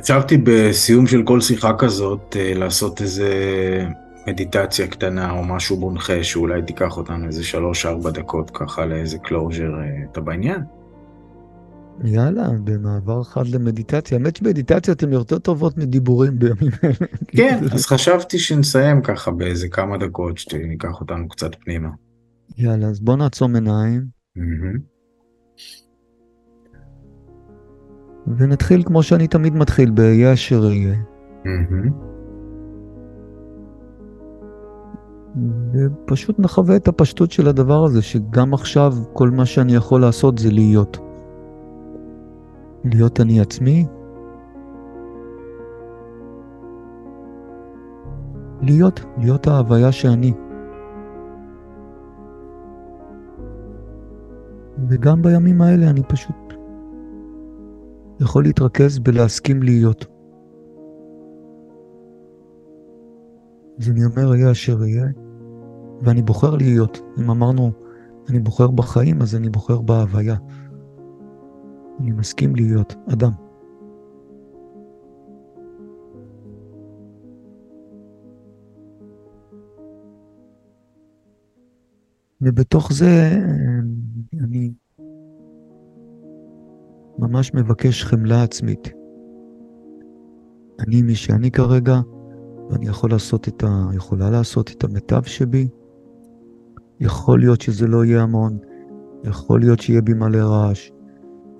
חשבתי 0.00 0.38
בסיום 0.44 1.06
של 1.06 1.22
כל 1.22 1.40
שיחה 1.40 1.72
כזאת 1.78 2.36
אה, 2.36 2.54
לעשות 2.54 3.00
איזה 3.00 3.28
מדיטציה 4.26 4.86
קטנה 4.86 5.30
או 5.30 5.44
משהו 5.44 5.76
מונחה 5.76 6.24
שאולי 6.24 6.62
תיקח 6.62 6.96
אותנו 6.96 7.26
איזה 7.26 7.44
שלוש-ארבע 7.44 8.10
דקות 8.10 8.50
ככה 8.50 8.86
לאיזה 8.86 9.18
closure, 9.18 9.74
אה, 9.80 10.04
אתה 10.12 10.20
בעניין? 10.20 10.60
יאללה, 12.04 12.48
במעבר 12.64 13.22
חד 13.22 13.46
למדיטציה. 13.46 14.18
האמת 14.18 14.36
שמדיטציות 14.36 15.02
הן 15.02 15.12
יותר 15.12 15.38
טובות 15.38 15.78
מדיבורים 15.78 16.38
בימים 16.38 16.72
אלה. 16.84 16.94
כן, 17.28 17.58
אז 17.74 17.86
חשבתי 17.86 18.38
שנסיים 18.38 19.02
ככה 19.02 19.30
באיזה 19.30 19.68
כמה 19.68 19.98
דקות, 19.98 20.38
שניקח 20.38 21.00
אותנו 21.00 21.28
קצת 21.28 21.50
פנימה. 21.64 21.88
יאללה, 22.58 22.86
אז 22.86 23.00
בוא 23.00 23.16
נעצום 23.16 23.54
עיניים. 23.54 24.06
ונתחיל 28.38 28.82
כמו 28.82 29.02
שאני 29.02 29.28
תמיד 29.28 29.54
מתחיל, 29.54 29.90
ב"יהיה 29.90 30.32
אשר 30.32 30.64
יהיה". 30.64 30.96
ופשוט 35.72 36.38
נחווה 36.38 36.76
את 36.76 36.88
הפשטות 36.88 37.30
של 37.30 37.48
הדבר 37.48 37.84
הזה, 37.84 38.02
שגם 38.02 38.54
עכשיו 38.54 38.94
כל 39.12 39.30
מה 39.30 39.46
שאני 39.46 39.74
יכול 39.74 40.00
לעשות 40.00 40.38
זה 40.38 40.50
להיות. 40.50 40.98
להיות 42.84 43.20
אני 43.20 43.40
עצמי. 43.40 43.86
להיות, 48.62 49.00
להיות 49.18 49.46
ההוויה 49.46 49.92
שאני. 49.92 50.32
וגם 54.88 55.22
בימים 55.22 55.62
האלה 55.62 55.90
אני 55.90 56.02
פשוט 56.08 56.36
יכול 58.20 58.42
להתרכז 58.42 58.98
בלהסכים 58.98 59.62
להיות. 59.62 60.06
אז 63.80 63.90
אני 63.90 64.04
אומר, 64.04 64.34
יהיה 64.34 64.50
אשר 64.50 64.84
יהיה, 64.84 65.06
ואני 66.02 66.22
בוחר 66.22 66.56
להיות. 66.56 67.02
אם 67.18 67.30
אמרנו, 67.30 67.70
אני 68.28 68.38
בוחר 68.38 68.70
בחיים, 68.70 69.22
אז 69.22 69.36
אני 69.36 69.50
בוחר 69.50 69.80
בהוויה. 69.80 70.36
אני 72.02 72.10
מסכים 72.10 72.56
להיות 72.56 72.94
אדם. 73.12 73.32
ובתוך 82.40 82.92
זה 82.92 83.38
אני 84.40 84.72
ממש 87.18 87.54
מבקש 87.54 88.04
חמלה 88.04 88.42
עצמית. 88.42 88.92
אני 90.80 91.02
מי 91.02 91.14
שאני 91.14 91.50
כרגע, 91.50 92.00
ואני 92.70 92.88
יכול 92.88 93.10
לעשות 93.10 93.48
את 93.48 93.64
ה... 93.64 93.90
יכולה 93.94 94.30
לעשות 94.30 94.70
את 94.70 94.84
המיטב 94.84 95.22
שבי. 95.22 95.68
יכול 97.00 97.40
להיות 97.40 97.60
שזה 97.60 97.86
לא 97.86 98.04
יהיה 98.04 98.22
המון, 98.22 98.58
יכול 99.24 99.60
להיות 99.60 99.80
שיהיה 99.80 100.02
בי 100.02 100.14
מלא 100.14 100.38
רעש, 100.38 100.91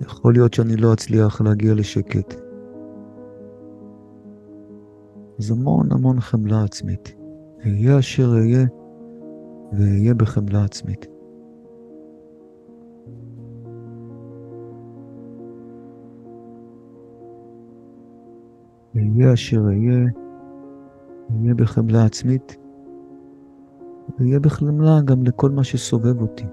יכול 0.03 0.33
להיות 0.33 0.53
שאני 0.53 0.75
לא 0.75 0.93
אצליח 0.93 1.41
להגיע 1.41 1.73
לשקט. 1.73 2.33
אז 5.39 5.51
המון 5.51 5.91
המון 5.91 6.19
חמלה 6.19 6.63
עצמית. 6.63 7.15
אהיה 7.65 7.99
אשר 7.99 8.33
אהיה, 8.37 8.65
ואהיה 9.73 10.13
בחמלה 10.13 10.63
עצמית. 10.63 11.07
אהיה 18.95 19.33
אשר 19.33 19.61
אהיה, 19.67 20.05
אהיה 21.39 21.53
בחמלה 21.55 22.05
עצמית, 22.05 22.57
ואהיה 24.19 24.39
בחמלה 24.39 25.01
גם 25.05 25.23
לכל 25.23 25.49
מה 25.49 25.63
שסובב 25.63 26.21
אותי. 26.21 26.45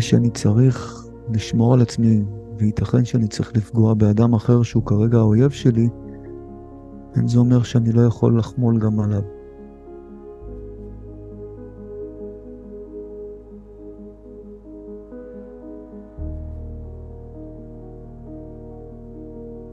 זה 0.00 0.06
שאני 0.06 0.30
צריך 0.30 1.06
לשמור 1.34 1.74
על 1.74 1.80
עצמי, 1.80 2.22
וייתכן 2.58 3.04
שאני 3.04 3.28
צריך 3.28 3.56
לפגוע 3.56 3.94
באדם 3.94 4.34
אחר 4.34 4.62
שהוא 4.62 4.86
כרגע 4.86 5.18
האויב 5.18 5.50
שלי, 5.50 5.88
אין 7.16 7.28
זה 7.28 7.38
אומר 7.38 7.62
שאני 7.62 7.92
לא 7.92 8.00
יכול 8.00 8.38
לחמול 8.38 8.78
גם 8.78 9.00
עליו. 9.00 9.22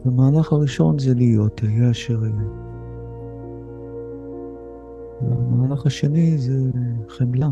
המהלך 0.05 0.53
הראשון 0.53 0.99
זה 0.99 1.13
להיות, 1.13 1.63
יהיה 1.63 1.91
אשר 1.91 2.25
יהיה. 2.25 2.49
והמהלך 5.21 5.85
השני 5.85 6.37
זה 6.37 6.71
חמלה. 7.09 7.49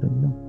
חמלה. 0.00 0.47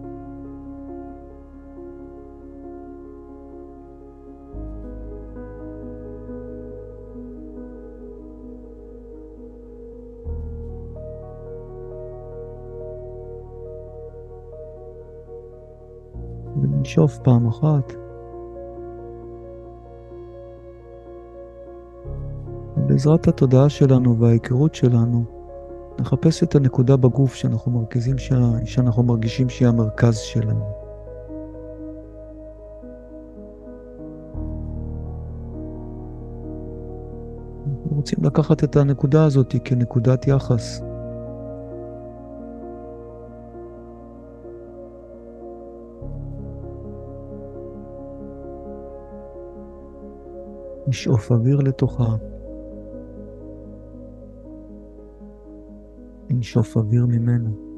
ונשאוף 16.79 17.17
פעם 17.17 17.47
אחת. 17.47 17.93
בעזרת 22.87 23.27
התודעה 23.27 23.69
שלנו 23.69 24.17
וההיכרות 24.19 24.75
שלנו, 24.75 25.23
נחפש 25.99 26.43
את 26.43 26.55
הנקודה 26.55 26.97
בגוף 26.97 27.35
שאנחנו 27.35 27.71
מרכזים, 27.71 28.15
שאנחנו 28.65 29.03
מרגישים 29.03 29.49
שהיא 29.49 29.67
המרכז 29.67 30.17
שלנו. 30.17 30.65
אנחנו 37.65 37.95
רוצים 37.95 38.19
לקחת 38.23 38.63
את 38.63 38.75
הנקודה 38.75 39.25
הזאת 39.25 39.55
כנקודת 39.63 40.27
יחס. 40.27 40.88
לשאוף 50.89 51.31
אוויר 51.31 51.59
לתוכה. 51.59 52.15
לנשוף 56.29 56.77
אוויר 56.77 57.05
ממנו. 57.05 57.69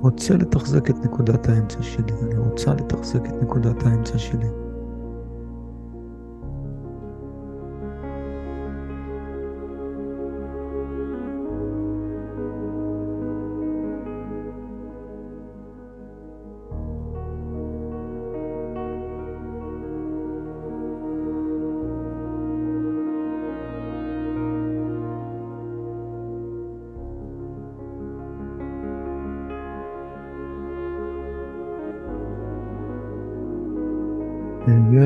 רוצה 0.00 0.34
לתחזק 0.34 0.90
את 0.90 0.94
נקודת 1.04 1.48
האמצע 1.48 1.82
שלי, 1.82 2.12
אני 2.22 2.38
רוצה 2.38 2.74
לתחזק 2.74 3.26
את 3.26 3.42
נקודת 3.42 3.82
האמצע 3.82 4.18
שלי. 4.18 4.63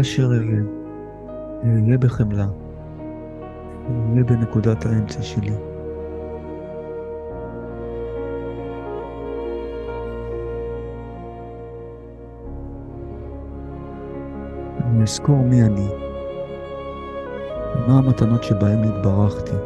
אשר 0.00 0.26
אהיה, 0.26 0.62
אהיה 1.64 1.98
בחמלה, 1.98 2.46
אהיה 4.12 4.24
בנקודת 4.24 4.86
האמצע 4.86 5.22
שלי. 5.22 5.52
אני 14.84 15.02
אזכור 15.02 15.36
מי 15.36 15.62
אני, 15.62 15.88
מה 17.86 17.98
המתנות 17.98 18.42
שבהן 18.42 18.84
התברכתי. 18.84 19.56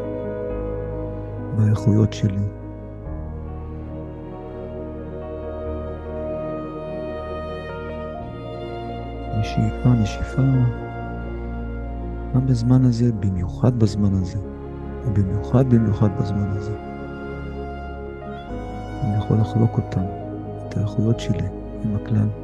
באיכויות 1.56 2.12
שלי. 2.12 2.61
נשיפה, 9.42 9.88
נשיפה. 9.88 10.42
גם 12.34 12.46
בזמן 12.46 12.84
הזה, 12.84 13.12
במיוחד 13.12 13.78
בזמן 13.78 14.14
הזה, 14.14 14.38
ובמיוחד 15.04 15.70
במיוחד 15.70 16.08
בזמן 16.20 16.48
הזה. 16.50 16.76
אני 19.02 19.16
יכול 19.16 19.36
לחלוק 19.40 19.76
אותם, 19.76 20.04
את 20.68 20.76
האיכויות 20.76 21.20
שלי, 21.20 21.46
עם 21.84 21.96
הכלל. 21.96 22.41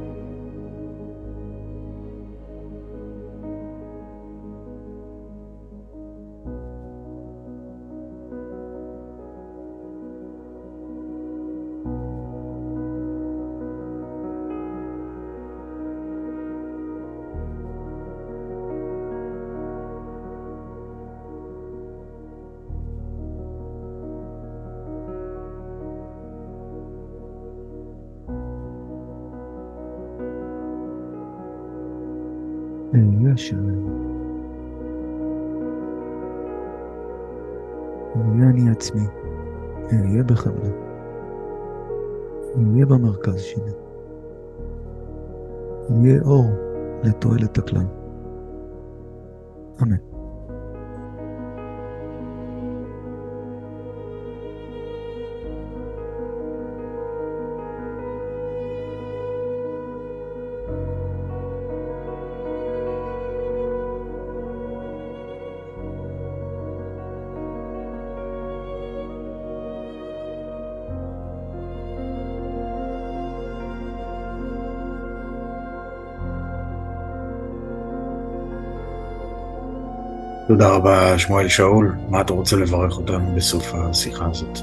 תודה 80.49 80.75
רבה, 80.75 81.17
שמואל 81.17 81.47
שאול. 81.47 81.95
מה 82.09 82.21
אתה 82.21 82.33
רוצה 82.33 82.55
לברך 82.55 82.97
אותנו 82.97 83.35
בסוף 83.35 83.73
השיחה 83.73 84.25
הזאת? 84.25 84.59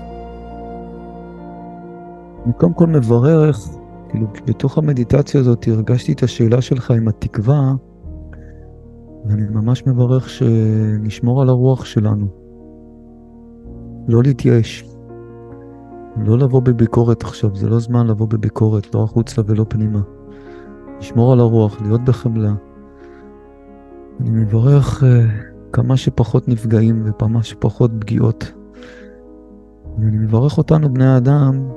אני 2.45 2.53
קודם 2.53 2.75
כל 2.75 2.87
מברך, 2.87 3.69
כאילו, 4.09 4.27
בתוך 4.47 4.79
המדיטציה 4.79 5.41
הזאת 5.41 5.69
הרגשתי 5.69 6.13
את 6.13 6.23
השאלה 6.23 6.63
שלך 6.63 6.91
עם 6.91 7.09
התקווה, 7.09 7.75
ואני 9.25 9.43
ממש 9.51 9.87
מברך 9.87 10.29
שנשמור 10.29 11.43
על 11.43 11.49
הרוח 11.49 11.85
שלנו. 11.85 12.27
לא 14.09 14.23
להתייאש. 14.23 14.85
לא 16.17 16.39
לבוא 16.39 16.61
בביקורת 16.61 17.23
עכשיו, 17.23 17.57
זה 17.57 17.69
לא 17.69 17.79
זמן 17.79 18.07
לבוא 18.07 18.29
בביקורת, 18.29 18.95
לא 18.95 19.05
החוצה 19.05 19.43
ולא 19.47 19.65
פנימה. 19.69 20.01
לשמור 20.99 21.33
על 21.33 21.41
הרוח, 21.41 21.83
להיות 21.83 22.05
בחמלה. 22.05 22.53
אני 24.21 24.31
מברך 24.31 25.03
uh, 25.03 25.56
כמה 25.77 25.97
שפחות 25.97 26.49
נפגעים 26.49 27.03
וכמה 27.05 27.43
שפחות 27.43 27.91
פגיעות. 28.01 28.53
ואני 29.99 30.17
מברך 30.17 30.59
אותנו, 30.59 30.95
בני 30.95 31.07
האדם, 31.07 31.69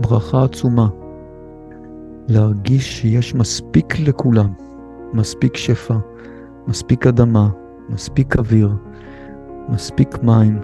ברכה 0.00 0.44
עצומה. 0.44 0.88
להרגיש 2.28 3.00
שיש 3.00 3.34
מספיק 3.34 4.00
לכולם, 4.00 4.52
מספיק 5.12 5.56
שפע, 5.56 5.94
מספיק 6.66 7.06
אדמה, 7.06 7.48
מספיק 7.88 8.36
אוויר, 8.36 8.70
מספיק 9.68 10.22
מים, 10.22 10.60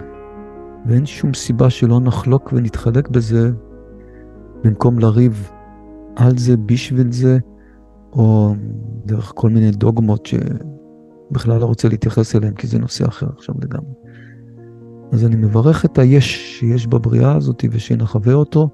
ואין 0.85 1.05
שום 1.05 1.33
סיבה 1.33 1.69
שלא 1.69 1.99
נחלוק 1.99 2.49
ונתחלק 2.53 3.09
בזה 3.09 3.51
במקום 4.63 4.99
לריב 4.99 5.51
על 6.15 6.37
זה, 6.37 6.57
בשביל 6.57 7.11
זה, 7.11 7.37
או 8.13 8.55
דרך 9.05 9.31
כל 9.35 9.49
מיני 9.49 9.71
דוגמות 9.71 10.25
שבכלל 11.29 11.59
לא 11.59 11.65
רוצה 11.65 11.89
להתייחס 11.89 12.35
אליהן, 12.35 12.53
כי 12.53 12.67
זה 12.67 12.79
נושא 12.79 13.07
אחר 13.07 13.27
עכשיו 13.37 13.55
לגמרי. 13.61 13.93
אז 15.11 15.25
אני 15.25 15.35
מברך 15.35 15.85
את 15.85 15.97
היש 15.97 16.59
שיש 16.59 16.87
בבריאה 16.87 17.35
הזאת 17.35 17.63
ושנחווה 17.71 18.33
אותו, 18.33 18.69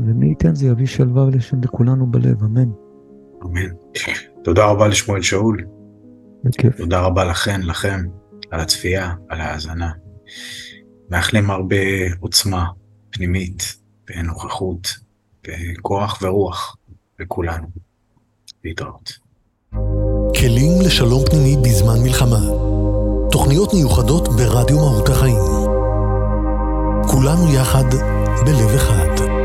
ומי 0.00 0.26
ייתן 0.26 0.54
זה 0.54 0.66
יביא 0.66 0.86
שלווה 0.86 1.24
ולשם 1.24 1.60
לכולנו 1.62 2.06
בלב, 2.06 2.44
אמן. 2.44 2.70
אמן. 3.42 3.68
תודה 4.44 4.66
רבה 4.66 4.88
לשמואל 4.88 5.22
שאול. 5.22 5.64
בכיף. 6.44 6.76
תודה 6.76 7.00
רבה 7.00 7.24
לכן, 7.24 7.60
לכם, 7.62 8.00
על 8.50 8.60
הצפייה, 8.60 9.14
על 9.28 9.40
ההאזנה. 9.40 9.90
מאחלים 11.10 11.50
הרבה 11.50 11.76
עוצמה 12.20 12.66
פנימית, 13.10 13.76
ונוכחות, 14.10 14.88
וכוח 15.48 16.18
ורוח 16.22 16.76
לכולנו. 17.20 17.66
להתראות. 18.64 19.28
כלים 20.40 20.80
לשלום 20.80 21.24
פנימי 21.24 21.56
בזמן 21.56 22.02
מלחמה. 22.02 22.40
תוכניות 23.30 23.74
מיוחדות 23.74 24.28
ברדיו 24.28 24.76
מהות 24.76 25.08
החיים. 25.08 25.42
כולנו 27.06 27.54
יחד 27.54 27.84
בלב 28.46 28.74
אחד. 28.74 29.37